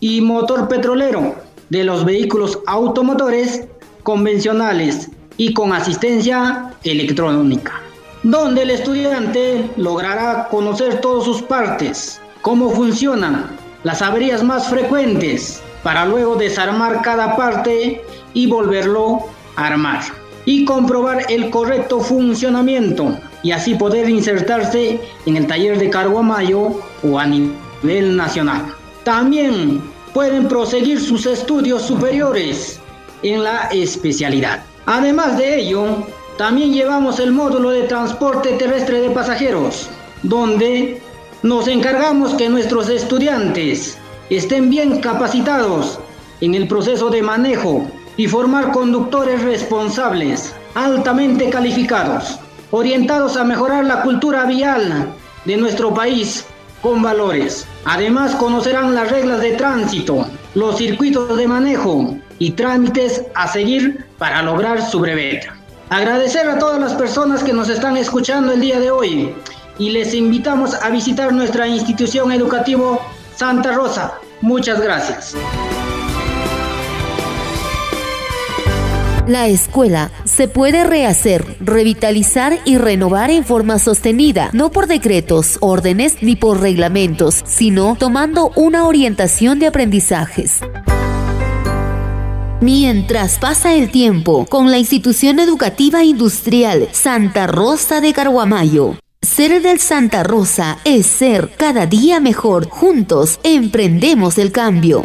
[0.01, 1.37] y motor petrolero
[1.69, 3.69] de los vehículos automotores
[4.03, 7.81] convencionales y con asistencia electrónica,
[8.25, 13.47] donde el estudiante logrará conocer todas sus partes, cómo funcionan,
[13.85, 19.21] las averías más frecuentes, para luego desarmar cada parte y volverlo
[19.57, 20.03] a armar
[20.45, 27.19] y comprobar el correcto funcionamiento y así poder insertarse en el taller de Carguamayo o
[27.19, 28.67] a nivel nacional.
[29.03, 29.81] También
[30.13, 32.79] pueden proseguir sus estudios superiores
[33.23, 34.63] en la especialidad.
[34.85, 39.89] Además de ello, también llevamos el módulo de transporte terrestre de pasajeros,
[40.23, 41.01] donde
[41.43, 43.97] nos encargamos que nuestros estudiantes
[44.31, 45.99] estén bien capacitados
[46.41, 52.39] en el proceso de manejo y formar conductores responsables, altamente calificados,
[52.71, 55.13] orientados a mejorar la cultura vial
[55.45, 56.45] de nuestro país
[56.83, 57.67] con valores.
[57.85, 64.43] Además conocerán las reglas de tránsito, los circuitos de manejo y trámites a seguir para
[64.43, 65.49] lograr su brevete.
[65.91, 69.35] Agradecer a todas las personas que nos están escuchando el día de hoy
[69.79, 72.99] y les invitamos a visitar nuestra institución educativa
[73.39, 74.15] Santa Rosa.
[74.41, 75.37] Muchas gracias.
[79.29, 86.21] La escuela se puede rehacer, revitalizar y renovar en forma sostenida, no por decretos, órdenes
[86.21, 90.59] ni por reglamentos, sino tomando una orientación de aprendizajes.
[92.61, 98.97] Mientras pasa el tiempo, con la institución educativa industrial Santa Rosa de Carguamayo.
[99.21, 102.69] Ser del Santa Rosa es ser cada día mejor.
[102.69, 105.05] Juntos emprendemos el cambio.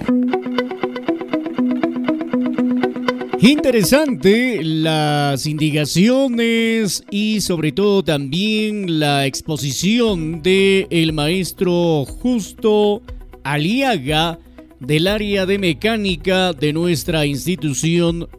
[3.39, 13.01] Interesante las indicaciones y sobre todo también la exposición de el maestro Justo
[13.43, 14.37] Aliaga
[14.79, 18.29] del área de mecánica de nuestra institución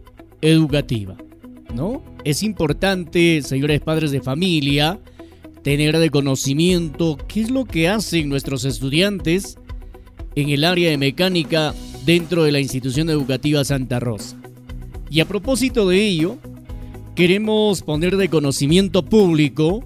[0.41, 1.17] educativa.
[1.75, 2.05] ¿No?
[2.23, 5.01] Es importante, señores padres de familia,
[5.65, 9.57] tener de conocimiento qué es lo que hacen nuestros estudiantes
[10.37, 14.37] en el área de mecánica dentro de la institución educativa Santa Rosa.
[15.11, 16.37] Y a propósito de ello,
[17.15, 19.83] queremos poner de conocimiento público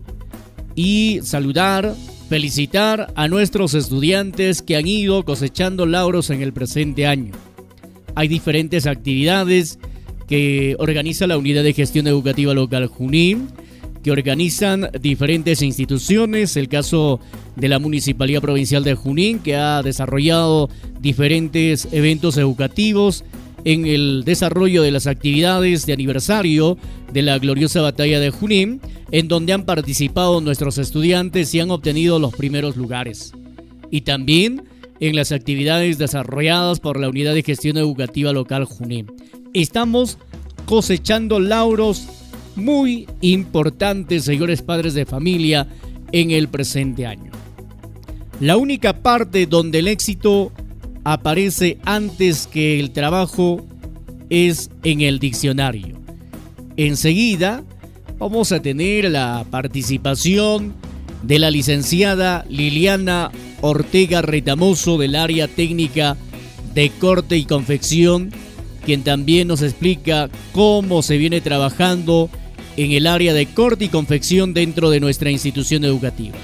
[0.74, 1.94] y saludar,
[2.28, 7.32] felicitar a nuestros estudiantes que han ido cosechando lauros en el presente año.
[8.16, 9.78] Hay diferentes actividades
[10.26, 13.48] que organiza la Unidad de Gestión Educativa Local Junín,
[14.10, 17.20] organizan diferentes instituciones, el caso
[17.56, 20.68] de la Municipalidad Provincial de Junín, que ha desarrollado
[21.00, 23.24] diferentes eventos educativos
[23.64, 26.78] en el desarrollo de las actividades de aniversario
[27.12, 28.80] de la gloriosa batalla de Junín,
[29.10, 33.32] en donde han participado nuestros estudiantes y han obtenido los primeros lugares.
[33.90, 34.62] Y también
[35.00, 39.06] en las actividades desarrolladas por la Unidad de Gestión Educativa Local Junín.
[39.54, 40.18] Estamos
[40.66, 42.06] cosechando lauros
[42.58, 45.66] muy importantes, señores padres de familia,
[46.12, 47.32] en el presente año.
[48.40, 50.52] La única parte donde el éxito
[51.04, 53.66] aparece antes que el trabajo
[54.30, 55.96] es en el diccionario.
[56.76, 57.64] Enseguida
[58.18, 60.74] vamos a tener la participación
[61.22, 63.30] de la licenciada Liliana
[63.60, 66.16] Ortega Retamoso del área técnica
[66.74, 68.30] de corte y confección,
[68.84, 72.30] quien también nos explica cómo se viene trabajando
[72.78, 76.38] en el área de corte y confección dentro de nuestra institución educativa.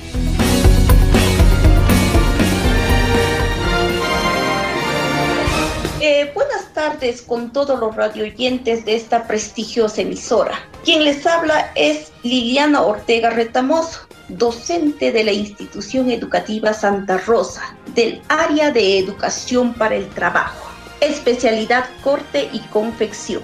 [6.75, 10.59] tardes con todos los radioyentes de esta prestigiosa emisora.
[10.85, 18.21] Quien les habla es Liliana Ortega Retamoso, docente de la institución educativa Santa Rosa, del
[18.29, 20.69] área de educación para el trabajo,
[21.01, 23.43] especialidad corte y confección.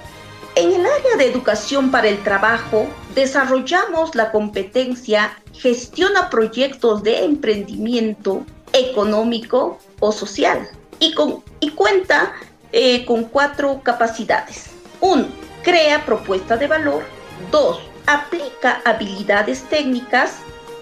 [0.56, 8.44] En el área de educación para el trabajo desarrollamos la competencia gestiona proyectos de emprendimiento
[8.72, 12.32] económico o social y, con, y cuenta
[12.72, 14.70] eh, con cuatro capacidades.
[15.00, 15.26] Uno,
[15.62, 17.02] crea propuesta de valor.
[17.50, 17.80] Dos,
[18.10, 20.38] Aplica habilidades técnicas.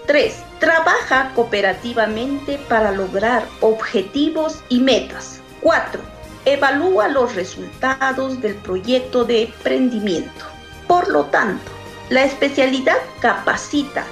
[0.07, 0.35] 3.
[0.59, 5.39] Trabaja cooperativamente para lograr objetivos y metas.
[5.61, 6.01] 4.
[6.45, 10.45] Evalúa los resultados del proyecto de emprendimiento.
[10.87, 11.71] Por lo tanto,
[12.09, 14.05] la especialidad capacita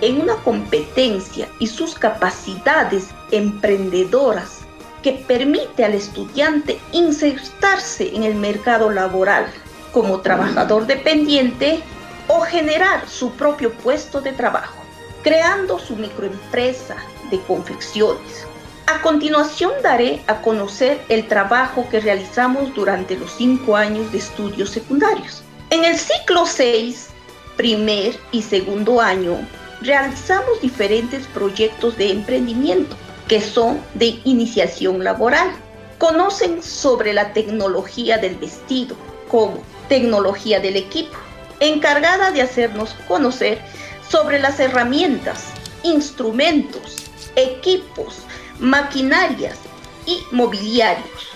[0.00, 4.60] en una competencia y sus capacidades emprendedoras
[5.02, 9.46] que permite al estudiante insertarse en el mercado laboral
[9.92, 11.82] como trabajador dependiente
[12.28, 14.82] o generar su propio puesto de trabajo,
[15.22, 16.96] creando su microempresa
[17.30, 18.46] de confecciones.
[18.86, 24.70] A continuación daré a conocer el trabajo que realizamos durante los cinco años de estudios
[24.70, 25.42] secundarios.
[25.70, 27.08] En el ciclo 6,
[27.56, 29.38] primer y segundo año,
[29.82, 32.96] realizamos diferentes proyectos de emprendimiento
[33.28, 35.52] que son de iniciación laboral.
[35.98, 38.96] Conocen sobre la tecnología del vestido
[39.28, 41.16] como tecnología del equipo,
[41.60, 43.60] encargada de hacernos conocer
[44.08, 45.44] sobre las herramientas,
[45.84, 46.96] instrumentos,
[47.36, 48.18] equipos,
[48.58, 49.58] maquinarias
[50.06, 51.28] y mobiliarios,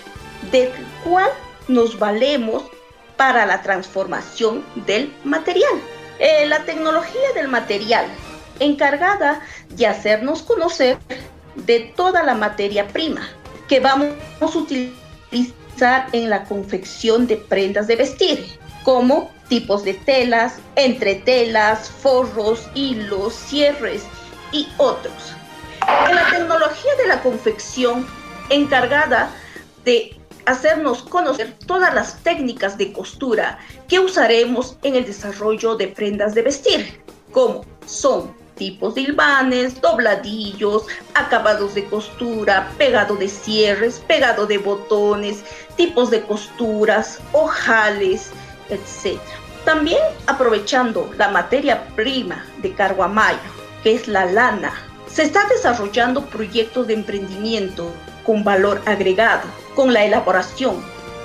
[0.51, 0.71] del
[1.03, 1.29] cual
[1.67, 2.63] nos valemos
[3.15, 5.81] para la transformación del material.
[6.19, 8.05] Eh, la tecnología del material,
[8.59, 10.97] encargada de hacernos conocer
[11.55, 13.27] de toda la materia prima
[13.67, 18.47] que vamos a utilizar en la confección de prendas de vestir,
[18.83, 24.03] como tipos de telas, entretelas, forros, hilos, cierres
[24.51, 25.36] y otros.
[25.87, 28.05] En la tecnología de la confección
[28.49, 29.29] encargada
[29.85, 33.57] de hacernos conocer todas las técnicas de costura
[33.87, 40.85] que usaremos en el desarrollo de prendas de vestir, como son tipos de hilvanes, dobladillos,
[41.13, 45.43] acabados de costura, pegado de cierres, pegado de botones,
[45.75, 48.31] tipos de costuras, ojales,
[48.69, 49.19] etc.
[49.63, 53.37] También aprovechando la materia prima de Carguamayo,
[53.83, 54.86] que es la lana,
[55.17, 57.91] se está desarrollando proyectos de emprendimiento
[58.23, 60.75] con valor agregado, con la elaboración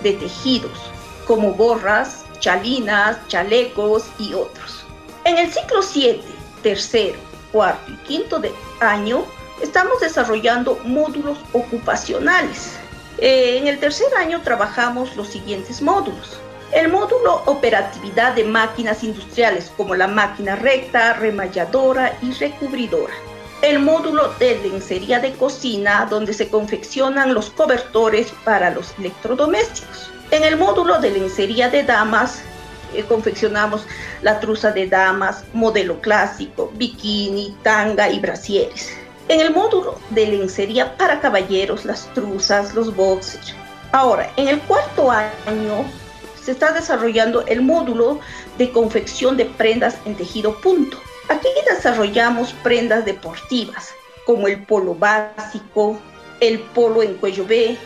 [0.03, 0.91] de tejidos
[1.27, 4.87] como gorras, chalinas, chalecos y otros.
[5.25, 6.23] En el ciclo 7
[6.63, 7.19] tercero,
[7.53, 9.27] cuarto y quinto de año,
[9.61, 12.79] estamos desarrollando módulos ocupacionales.
[13.19, 16.41] Eh, en el tercer año trabajamos los siguientes módulos.
[16.73, 23.13] El módulo operatividad de máquinas industriales como la máquina recta, remalladora y recubridora.
[23.63, 30.11] El módulo de lencería de cocina donde se confeccionan los cobertores para los electrodomésticos.
[30.33, 32.43] En el módulo de lencería de damas
[32.93, 33.87] eh, confeccionamos
[34.23, 38.91] la truza de damas, modelo clásico, bikini, tanga y brasieres.
[39.29, 43.55] En el módulo de lencería para caballeros, las truzas, los boxers.
[43.93, 45.85] Ahora, en el cuarto año
[46.43, 48.19] se está desarrollando el módulo
[48.59, 50.99] de confección de prendas en tejido punto.
[51.29, 53.95] Aquí desarrollamos prendas deportivas
[54.27, 55.99] como el polo básico,
[56.41, 57.77] el polo en cuello B,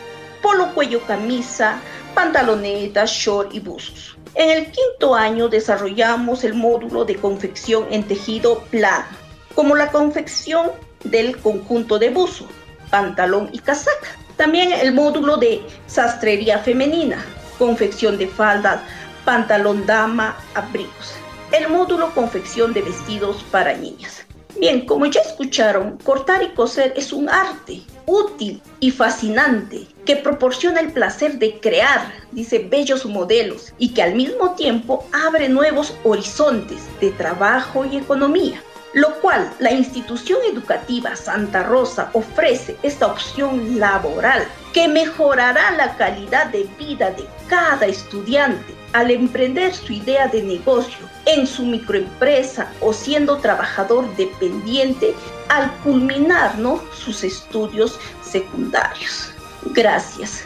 [0.41, 1.79] polo cuello camisa,
[2.13, 4.17] pantalonetas, short y buzos.
[4.35, 9.07] En el quinto año desarrollamos el módulo de confección en tejido plano,
[9.55, 10.71] como la confección
[11.03, 12.47] del conjunto de buzo,
[12.89, 14.09] pantalón y casaca.
[14.35, 17.25] También el módulo de sastrería femenina,
[17.57, 18.81] confección de faldas,
[19.25, 21.16] pantalón dama, abrigos.
[21.51, 24.25] El módulo confección de vestidos para niñas.
[24.59, 30.81] Bien, como ya escucharon, cortar y coser es un arte útil y fascinante que proporciona
[30.81, 36.81] el placer de crear, dice, bellos modelos y que al mismo tiempo abre nuevos horizontes
[36.99, 38.61] de trabajo y economía.
[38.93, 44.43] Lo cual la institución educativa Santa Rosa ofrece esta opción laboral
[44.73, 50.97] que mejorará la calidad de vida de cada estudiante al emprender su idea de negocio
[51.27, 55.13] en su microempresa o siendo trabajador dependiente
[55.49, 56.81] al culminar ¿no?
[56.95, 59.31] sus estudios secundarios.
[59.65, 60.43] Gracias.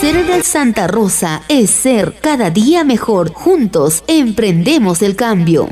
[0.00, 3.32] Ser del Santa Rosa es ser cada día mejor.
[3.32, 5.68] Juntos emprendemos el cambio.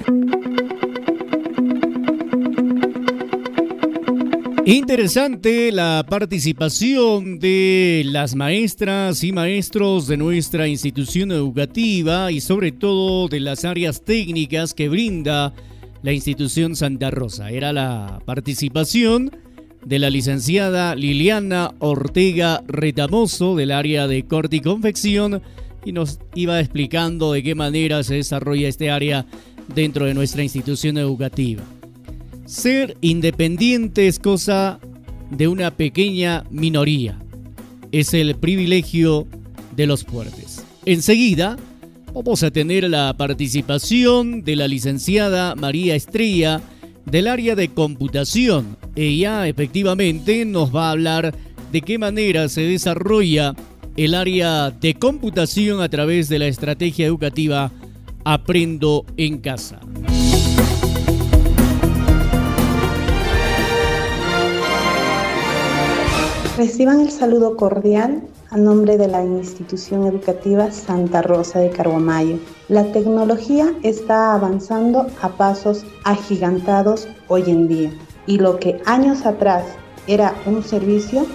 [4.68, 13.28] Interesante la participación de las maestras y maestros de nuestra institución educativa y sobre todo
[13.28, 15.54] de las áreas técnicas que brinda
[16.02, 17.52] la institución Santa Rosa.
[17.52, 19.30] Era la participación
[19.84, 25.42] de la licenciada Liliana Ortega Retamoso del área de corte y confección
[25.84, 29.26] y nos iba explicando de qué manera se desarrolla este área
[29.72, 31.62] dentro de nuestra institución educativa.
[32.46, 34.80] Ser independiente es cosa
[35.30, 37.18] de una pequeña minoría.
[37.92, 39.26] Es el privilegio
[39.76, 40.64] de los fuertes.
[40.84, 41.56] Enseguida
[42.16, 46.62] Vamos a tener la participación de la licenciada María Estrella
[47.04, 48.78] del área de computación.
[48.96, 51.34] Ella efectivamente nos va a hablar
[51.70, 53.54] de qué manera se desarrolla
[53.98, 57.70] el área de computación a través de la estrategia educativa
[58.24, 59.78] Aprendo en casa.
[66.56, 72.38] Reciban el saludo cordial a nombre de la institución educativa Santa Rosa de Carguamayo.
[72.70, 77.92] La tecnología está avanzando a pasos agigantados hoy en día
[78.26, 79.66] y lo que años atrás
[80.06, 81.26] era un servicio,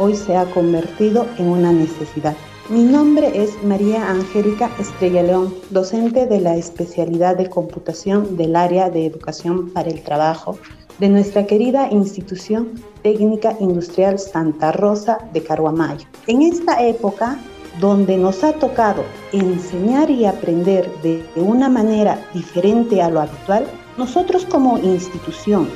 [0.00, 2.34] hoy se ha convertido en una necesidad.
[2.68, 8.90] Mi nombre es María Angélica Estrella León, docente de la especialidad de computación del área
[8.90, 10.58] de educación para el trabajo
[10.98, 12.72] de nuestra querida institución
[13.02, 16.06] técnica industrial Santa Rosa de Caruamayo.
[16.26, 17.38] En esta época
[17.80, 23.66] donde nos ha tocado enseñar y aprender de una manera diferente a lo habitual,
[23.98, 25.68] nosotros como institución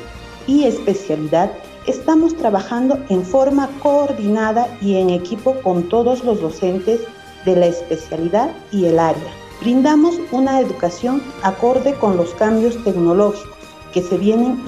[0.47, 1.51] y especialidad
[1.87, 7.01] estamos trabajando en forma coordinada y en equipo con todos los docentes
[7.45, 9.33] de la especialidad y el área.
[9.61, 13.58] Brindamos una educación acorde con los cambios tecnológicos
[13.93, 14.63] que se vienen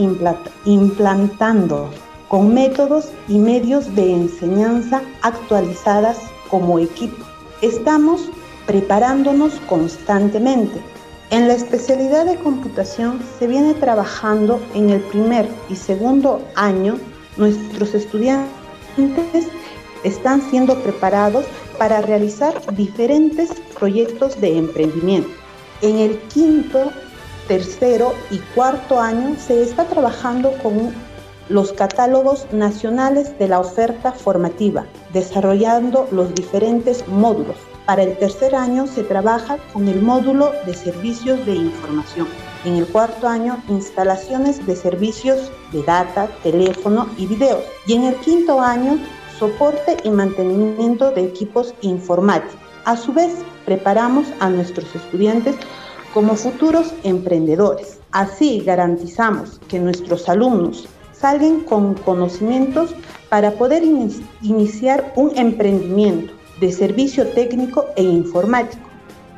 [0.64, 1.90] implantando
[2.28, 6.18] con métodos y medios de enseñanza actualizadas
[6.48, 7.24] como equipo.
[7.60, 8.30] Estamos
[8.66, 10.80] preparándonos constantemente.
[11.30, 16.98] En la especialidad de computación se viene trabajando en el primer y segundo año.
[17.36, 18.48] Nuestros estudiantes
[20.04, 21.46] están siendo preparados
[21.78, 25.30] para realizar diferentes proyectos de emprendimiento.
[25.82, 26.92] En el quinto
[27.51, 30.94] tercero y cuarto año se está trabajando con
[31.48, 37.57] los catálogos nacionales de la oferta formativa, desarrollando los diferentes módulos.
[37.86, 42.28] Para el tercer año se trabaja con el módulo de servicios de información.
[42.64, 47.61] En el cuarto año, instalaciones de servicios de data, teléfono y video.
[47.84, 48.96] Y en el quinto año,
[49.40, 52.55] soporte y mantenimiento de equipos informáticos.
[52.84, 53.34] A su vez,
[53.66, 55.57] preparamos a nuestros estudiantes
[56.12, 57.98] como futuros emprendedores.
[58.12, 62.94] Así garantizamos que nuestros alumnos salgan con conocimientos
[63.28, 63.84] para poder
[64.42, 68.82] iniciar un emprendimiento de servicio técnico e informático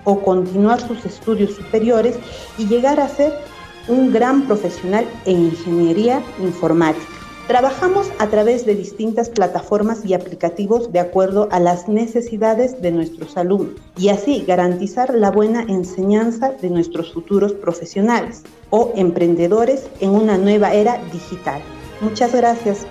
[0.04, 2.16] o continuar sus estudios superiores
[2.58, 3.32] y llegar a ser
[3.88, 7.21] un gran profesional en ingeniería informática.
[7.46, 13.36] Trabajamos a través de distintas plataformas y aplicativos de acuerdo a las necesidades de nuestros
[13.36, 20.38] alumnos y así garantizar la buena enseñanza de nuestros futuros profesionales o emprendedores en una
[20.38, 21.60] nueva era digital.
[22.00, 22.86] Muchas gracias.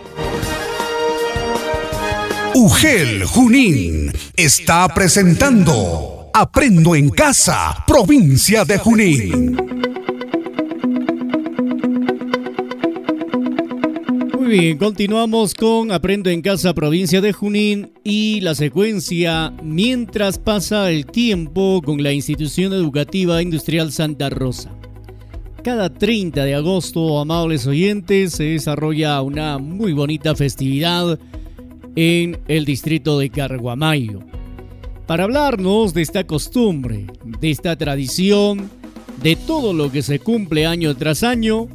[2.53, 10.00] UGEL Junín está presentando Aprendo en Casa, provincia de Junín.
[14.51, 21.05] Bien, continuamos con Aprendo en Casa, provincia de Junín y la secuencia Mientras pasa el
[21.05, 24.69] tiempo con la institución educativa industrial Santa Rosa.
[25.63, 31.17] Cada 30 de agosto, amables oyentes, se desarrolla una muy bonita festividad
[31.95, 34.19] en el distrito de Carguamayo.
[35.07, 38.69] Para hablarnos de esta costumbre, de esta tradición,
[39.23, 41.69] de todo lo que se cumple año tras año,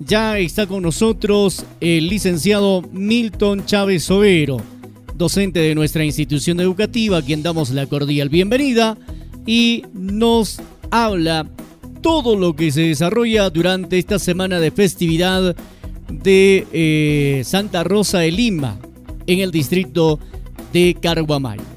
[0.00, 4.58] ya está con nosotros el licenciado Milton Chávez Sobero,
[5.14, 8.96] docente de nuestra institución educativa, a quien damos la cordial bienvenida
[9.46, 11.48] y nos habla
[12.02, 15.56] todo lo que se desarrolla durante esta semana de festividad
[16.10, 18.78] de eh, Santa Rosa de Lima
[19.26, 20.20] en el distrito
[20.72, 21.75] de Carguamay.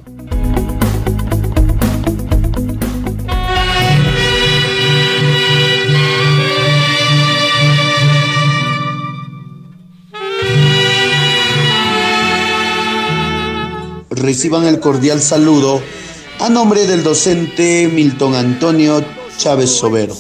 [14.19, 15.81] Reciban el cordial saludo
[16.39, 19.03] a nombre del docente Milton Antonio
[19.37, 20.15] Chávez Sobero.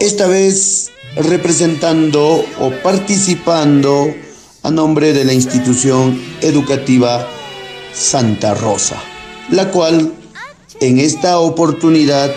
[0.00, 4.12] Esta vez representando o participando
[4.62, 7.26] a nombre de la institución educativa
[7.92, 8.96] Santa Rosa,
[9.50, 10.12] la cual
[10.80, 12.32] en esta oportunidad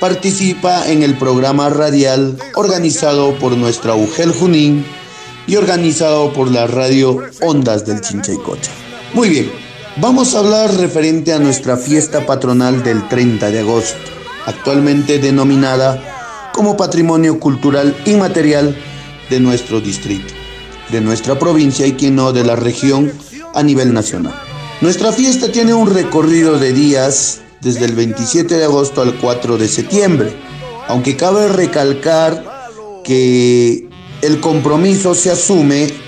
[0.00, 4.84] participa en el programa radial organizado por nuestra UGEL Junín
[5.46, 8.70] y organizado por la radio Ondas del Chinchaycocha.
[9.14, 9.65] Muy bien,
[9.98, 13.96] Vamos a hablar referente a nuestra fiesta patronal del 30 de agosto,
[14.44, 18.76] actualmente denominada como Patrimonio Cultural Inmaterial
[19.30, 20.34] de nuestro distrito,
[20.90, 23.10] de nuestra provincia y quien no de la región
[23.54, 24.34] a nivel nacional.
[24.82, 29.66] Nuestra fiesta tiene un recorrido de días desde el 27 de agosto al 4 de
[29.66, 30.36] septiembre.
[30.88, 32.44] Aunque cabe recalcar
[33.02, 33.88] que
[34.20, 36.05] el compromiso se asume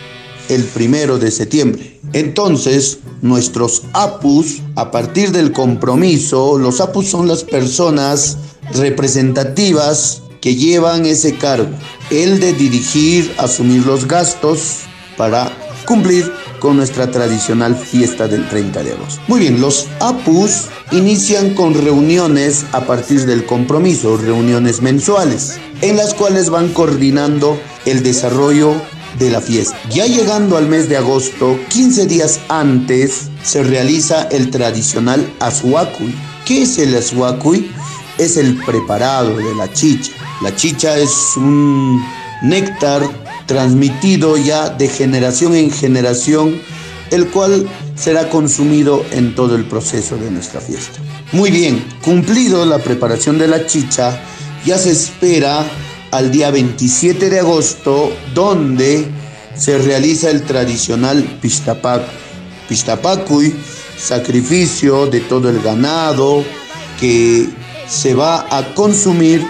[0.48, 2.00] el primero de septiembre.
[2.12, 8.38] Entonces, nuestros APUS, a partir del compromiso, los APUS son las personas
[8.72, 11.68] representativas que llevan ese cargo,
[12.10, 14.80] el de dirigir, asumir los gastos
[15.16, 15.52] para
[15.84, 16.30] cumplir
[16.60, 19.20] con nuestra tradicional fiesta del 30 de agosto.
[19.26, 26.14] Muy bien, los APUS inician con reuniones a partir del compromiso, reuniones mensuales, en las
[26.14, 28.74] cuales van coordinando el desarrollo
[29.18, 29.78] de la fiesta.
[29.90, 36.14] Ya llegando al mes de agosto, 15 días antes, se realiza el tradicional Azuacuy.
[36.44, 37.70] ¿Qué es el Azuacuy?
[38.18, 40.12] Es el preparado de la chicha.
[40.42, 42.02] La chicha es un
[42.42, 43.02] néctar
[43.46, 46.60] transmitido ya de generación en generación,
[47.10, 51.00] el cual será consumido en todo el proceso de nuestra fiesta.
[51.32, 54.20] Muy bien, cumplido la preparación de la chicha,
[54.64, 55.66] ya se espera
[56.10, 59.06] al día 27 de agosto, donde
[59.56, 62.02] se realiza el tradicional Pistapac.
[62.68, 63.54] Pistapacuy,
[63.98, 66.44] sacrificio de todo el ganado
[67.00, 67.48] que
[67.88, 69.44] se va a consumir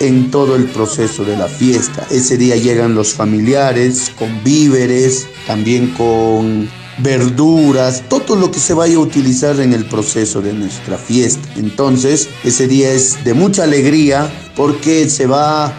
[0.00, 2.06] en todo el proceso de la fiesta.
[2.10, 8.96] Ese día llegan los familiares con víveres, también con verduras, todo lo que se vaya
[8.96, 11.48] a utilizar en el proceso de nuestra fiesta.
[11.56, 15.72] Entonces, ese día es de mucha alegría porque se va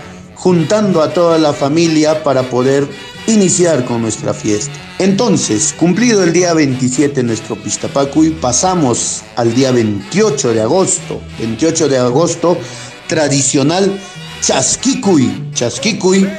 [0.46, 2.88] juntando a toda la familia para poder
[3.26, 4.76] iniciar con nuestra fiesta.
[5.00, 11.20] Entonces, cumplido el día 27 nuestro Pistapacuy, pasamos al día 28 de agosto.
[11.40, 12.60] 28 de agosto,
[13.08, 14.00] tradicional
[14.42, 15.50] Chasquicuy.
[15.56, 16.30] Chasquicuy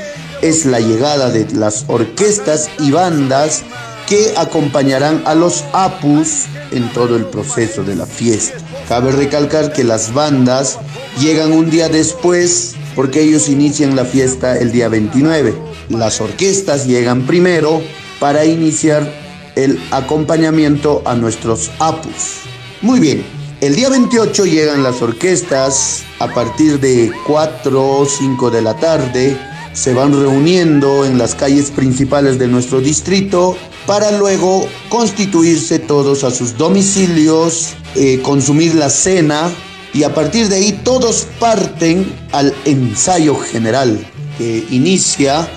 [0.40, 3.64] es la llegada de las orquestas y bandas
[4.07, 8.57] que acompañarán a los apus en todo el proceso de la fiesta.
[8.88, 10.78] Cabe recalcar que las bandas
[11.18, 15.55] llegan un día después porque ellos inician la fiesta el día 29.
[15.90, 17.82] Las orquestas llegan primero
[18.18, 19.09] para iniciar
[19.55, 22.40] el acompañamiento a nuestros apus.
[22.80, 23.22] Muy bien,
[23.61, 29.36] el día 28 llegan las orquestas a partir de 4 o 5 de la tarde.
[29.74, 36.30] Se van reuniendo en las calles principales de nuestro distrito para luego constituirse todos a
[36.30, 39.51] sus domicilios, eh, consumir la cena
[39.97, 45.49] y a partir de ahí todos parten al ensayo general que inicia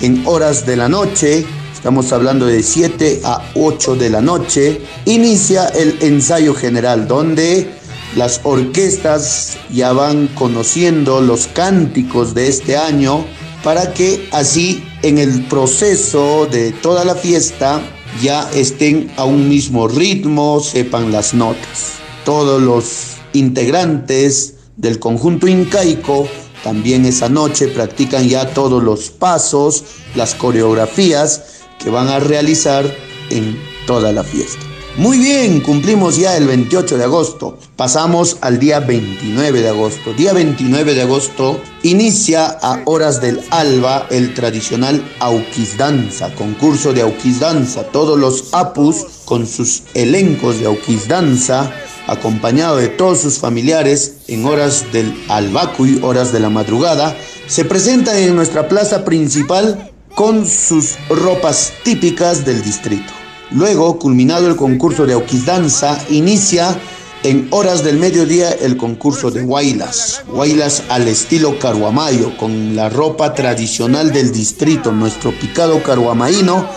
[0.00, 5.68] en horas de la noche, estamos hablando de 7 a 8 de la noche, inicia
[5.68, 7.70] el ensayo general donde
[8.16, 13.24] las orquestas ya van conociendo los cánticos de este año
[13.64, 17.80] para que así en el proceso de toda la fiesta
[18.22, 21.94] ya estén a un mismo ritmo, sepan las notas.
[22.24, 26.28] Todos los integrantes del conjunto incaico
[26.66, 29.84] también esa noche practican ya todos los pasos,
[30.16, 32.84] las coreografías que van a realizar
[33.30, 33.56] en
[33.86, 34.66] toda la fiesta.
[34.96, 37.58] Muy bien, cumplimos ya el 28 de agosto.
[37.76, 40.14] Pasamos al día 29 de agosto.
[40.14, 47.84] Día 29 de agosto inicia a horas del alba el tradicional Auquisdanza, concurso de Auquisdanza.
[47.92, 51.70] Todos los apus con sus elencos de Auquisdanza
[52.06, 58.18] acompañado de todos sus familiares en horas del albacuy, horas de la madrugada, se presenta
[58.18, 63.12] en nuestra plaza principal con sus ropas típicas del distrito.
[63.50, 66.76] Luego, culminado el concurso de Auquisdanza, inicia
[67.22, 70.22] en horas del mediodía el concurso de Huaylas.
[70.28, 74.92] Huaylas al estilo caruamayo, con la ropa tradicional del distrito.
[74.92, 76.68] Nuestro picado caruamaíno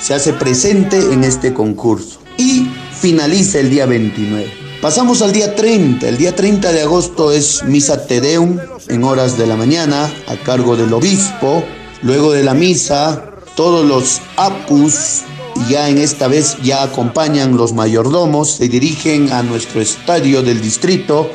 [0.00, 2.20] se hace presente en este concurso.
[2.36, 2.68] Y
[3.00, 4.67] finaliza el día 29.
[4.80, 6.08] Pasamos al día 30.
[6.08, 8.58] El día 30 de agosto es Misa Tedeum
[8.88, 11.64] en horas de la mañana a cargo del obispo.
[12.02, 15.22] Luego de la misa, todos los apus,
[15.68, 21.28] ya en esta vez ya acompañan los mayordomos, se dirigen a nuestro estadio del distrito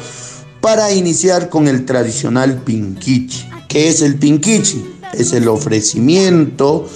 [0.62, 3.46] para iniciar con el tradicional pinquichi.
[3.68, 4.86] ¿Qué es el pinquichi?
[5.14, 6.88] Es el ofrecimiento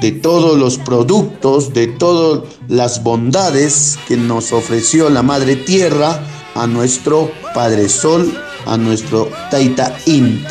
[0.00, 6.20] de todos los productos, de todas las bondades que nos ofreció la Madre Tierra
[6.54, 8.32] a nuestro Padre Sol,
[8.66, 10.44] a nuestro Taita Inti.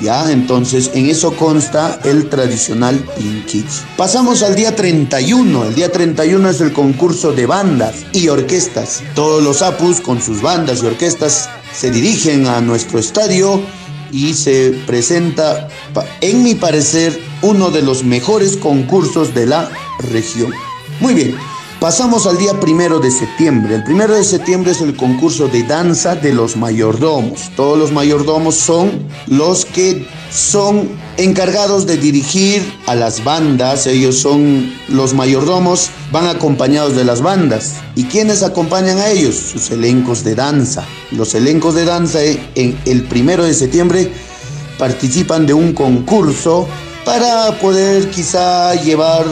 [0.00, 0.30] ¿Ya?
[0.30, 3.66] Entonces, en eso consta el tradicional Pinkichi.
[3.96, 5.64] Pasamos al día 31.
[5.64, 9.02] El día 31 es el concurso de bandas y orquestas.
[9.14, 13.62] Todos los apus con sus bandas y orquestas se dirigen a nuestro estadio
[14.12, 15.68] y se presenta,
[16.20, 19.70] en mi parecer, uno de los mejores concursos de la
[20.10, 20.52] región.
[21.00, 21.36] Muy bien,
[21.80, 23.74] Pasamos al día primero de septiembre.
[23.74, 27.50] El primero de septiembre es el concurso de danza de los mayordomos.
[27.54, 33.86] Todos los mayordomos son los que son encargados de dirigir a las bandas.
[33.86, 37.74] Ellos son los mayordomos, van acompañados de las bandas.
[37.94, 39.34] ¿Y quiénes acompañan a ellos?
[39.34, 40.82] Sus elencos de danza.
[41.10, 44.10] Los elencos de danza eh, en el primero de septiembre
[44.78, 46.66] participan de un concurso
[47.06, 49.24] para poder quizá llevar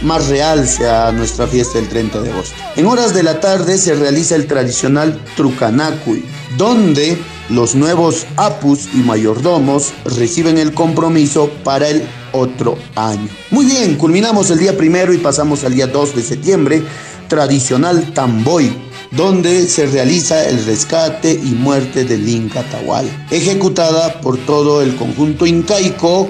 [0.00, 2.54] más realce a nuestra fiesta del 30 de agosto.
[2.74, 6.24] En horas de la tarde se realiza el tradicional Trucanacui,
[6.56, 7.18] donde
[7.50, 12.02] los nuevos apus y mayordomos reciben el compromiso para el
[12.32, 13.28] otro año.
[13.50, 16.82] Muy bien, culminamos el día primero y pasamos al día 2 de septiembre,
[17.28, 18.72] tradicional Tamboy,
[19.10, 25.44] donde se realiza el rescate y muerte del Inca Tahual, ejecutada por todo el conjunto
[25.44, 26.26] incaico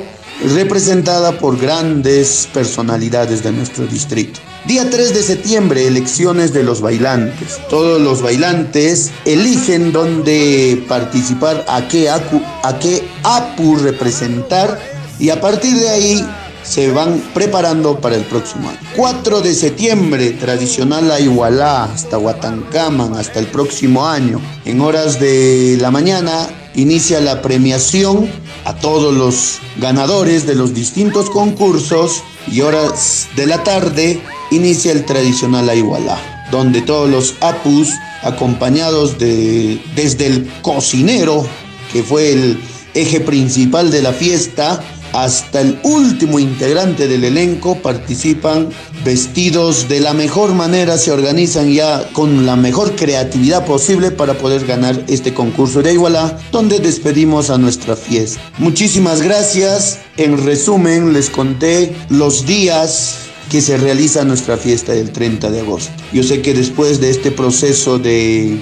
[0.55, 4.41] representada por grandes personalidades de nuestro distrito.
[4.67, 7.59] Día 3 de septiembre, elecciones de los bailantes.
[7.71, 14.79] Todos los bailantes eligen dónde participar, a qué, acu, a qué APU representar
[15.19, 16.29] y a partir de ahí
[16.63, 18.79] se van preparando para el próximo año.
[18.95, 24.41] 4 de septiembre, tradicional a Igualá, hasta Huatancaman, hasta el próximo año.
[24.65, 26.47] En horas de la mañana
[26.79, 28.31] inicia la premiación
[28.65, 34.21] a todos los ganadores de los distintos concursos y horas de la tarde
[34.53, 37.91] inicia el tradicional Igualá, donde todos los apus
[38.23, 41.45] acompañados de desde el cocinero,
[41.93, 42.61] que fue el
[42.95, 44.81] eje principal de la fiesta,
[45.13, 48.69] hasta el último integrante del elenco participan
[49.05, 54.67] vestidos de la mejor manera, se organizan ya con la mejor creatividad posible para poder
[54.67, 58.41] ganar este concurso de Igualá, donde despedimos a nuestra fiesta.
[58.59, 59.99] Muchísimas gracias.
[60.17, 63.17] En resumen, les conté los días
[63.51, 65.93] que se realiza nuestra fiesta del 30 de agosto.
[66.13, 68.59] Yo sé que después de este proceso de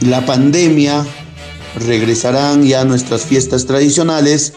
[0.00, 1.06] la pandemia,
[1.76, 4.52] regresarán ya nuestras fiestas tradicionales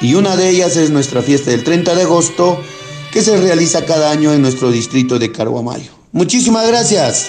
[0.00, 2.62] y una de ellas es nuestra fiesta del 30 de agosto
[3.12, 5.92] que se realiza cada año en nuestro distrito de Carguamayo.
[6.12, 7.28] Muchísimas gracias.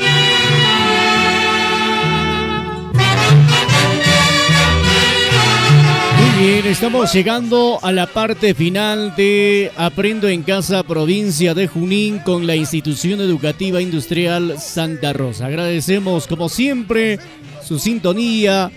[6.19, 12.19] Muy bien, estamos llegando a la parte final de Aprendo en Casa, provincia de Junín,
[12.19, 15.47] con la institución educativa industrial Santa Rosa.
[15.47, 17.19] Agradecemos, como siempre,
[17.65, 18.71] su sintonía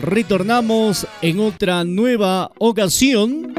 [0.00, 3.52] retornamos en otra nueva ocasión.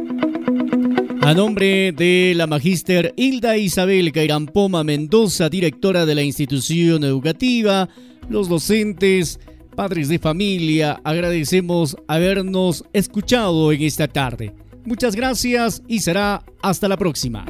[1.21, 7.87] A nombre de la magíster Hilda Isabel Cairampoma Mendoza, directora de la institución educativa,
[8.29, 9.39] los docentes,
[9.75, 14.53] padres de familia, agradecemos habernos escuchado en esta tarde.
[14.85, 17.45] Muchas gracias y será hasta la próxima.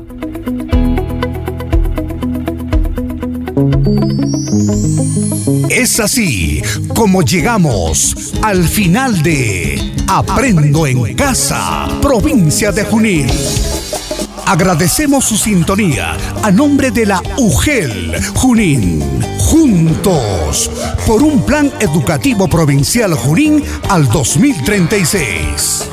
[5.70, 6.62] Es así
[6.96, 13.28] como llegamos al final de Aprendo en Casa, provincia de Junín.
[14.46, 19.04] Agradecemos su sintonía a nombre de la UGEL Junín.
[19.40, 20.70] Juntos
[21.06, 25.90] por un plan educativo provincial Junín al 2036.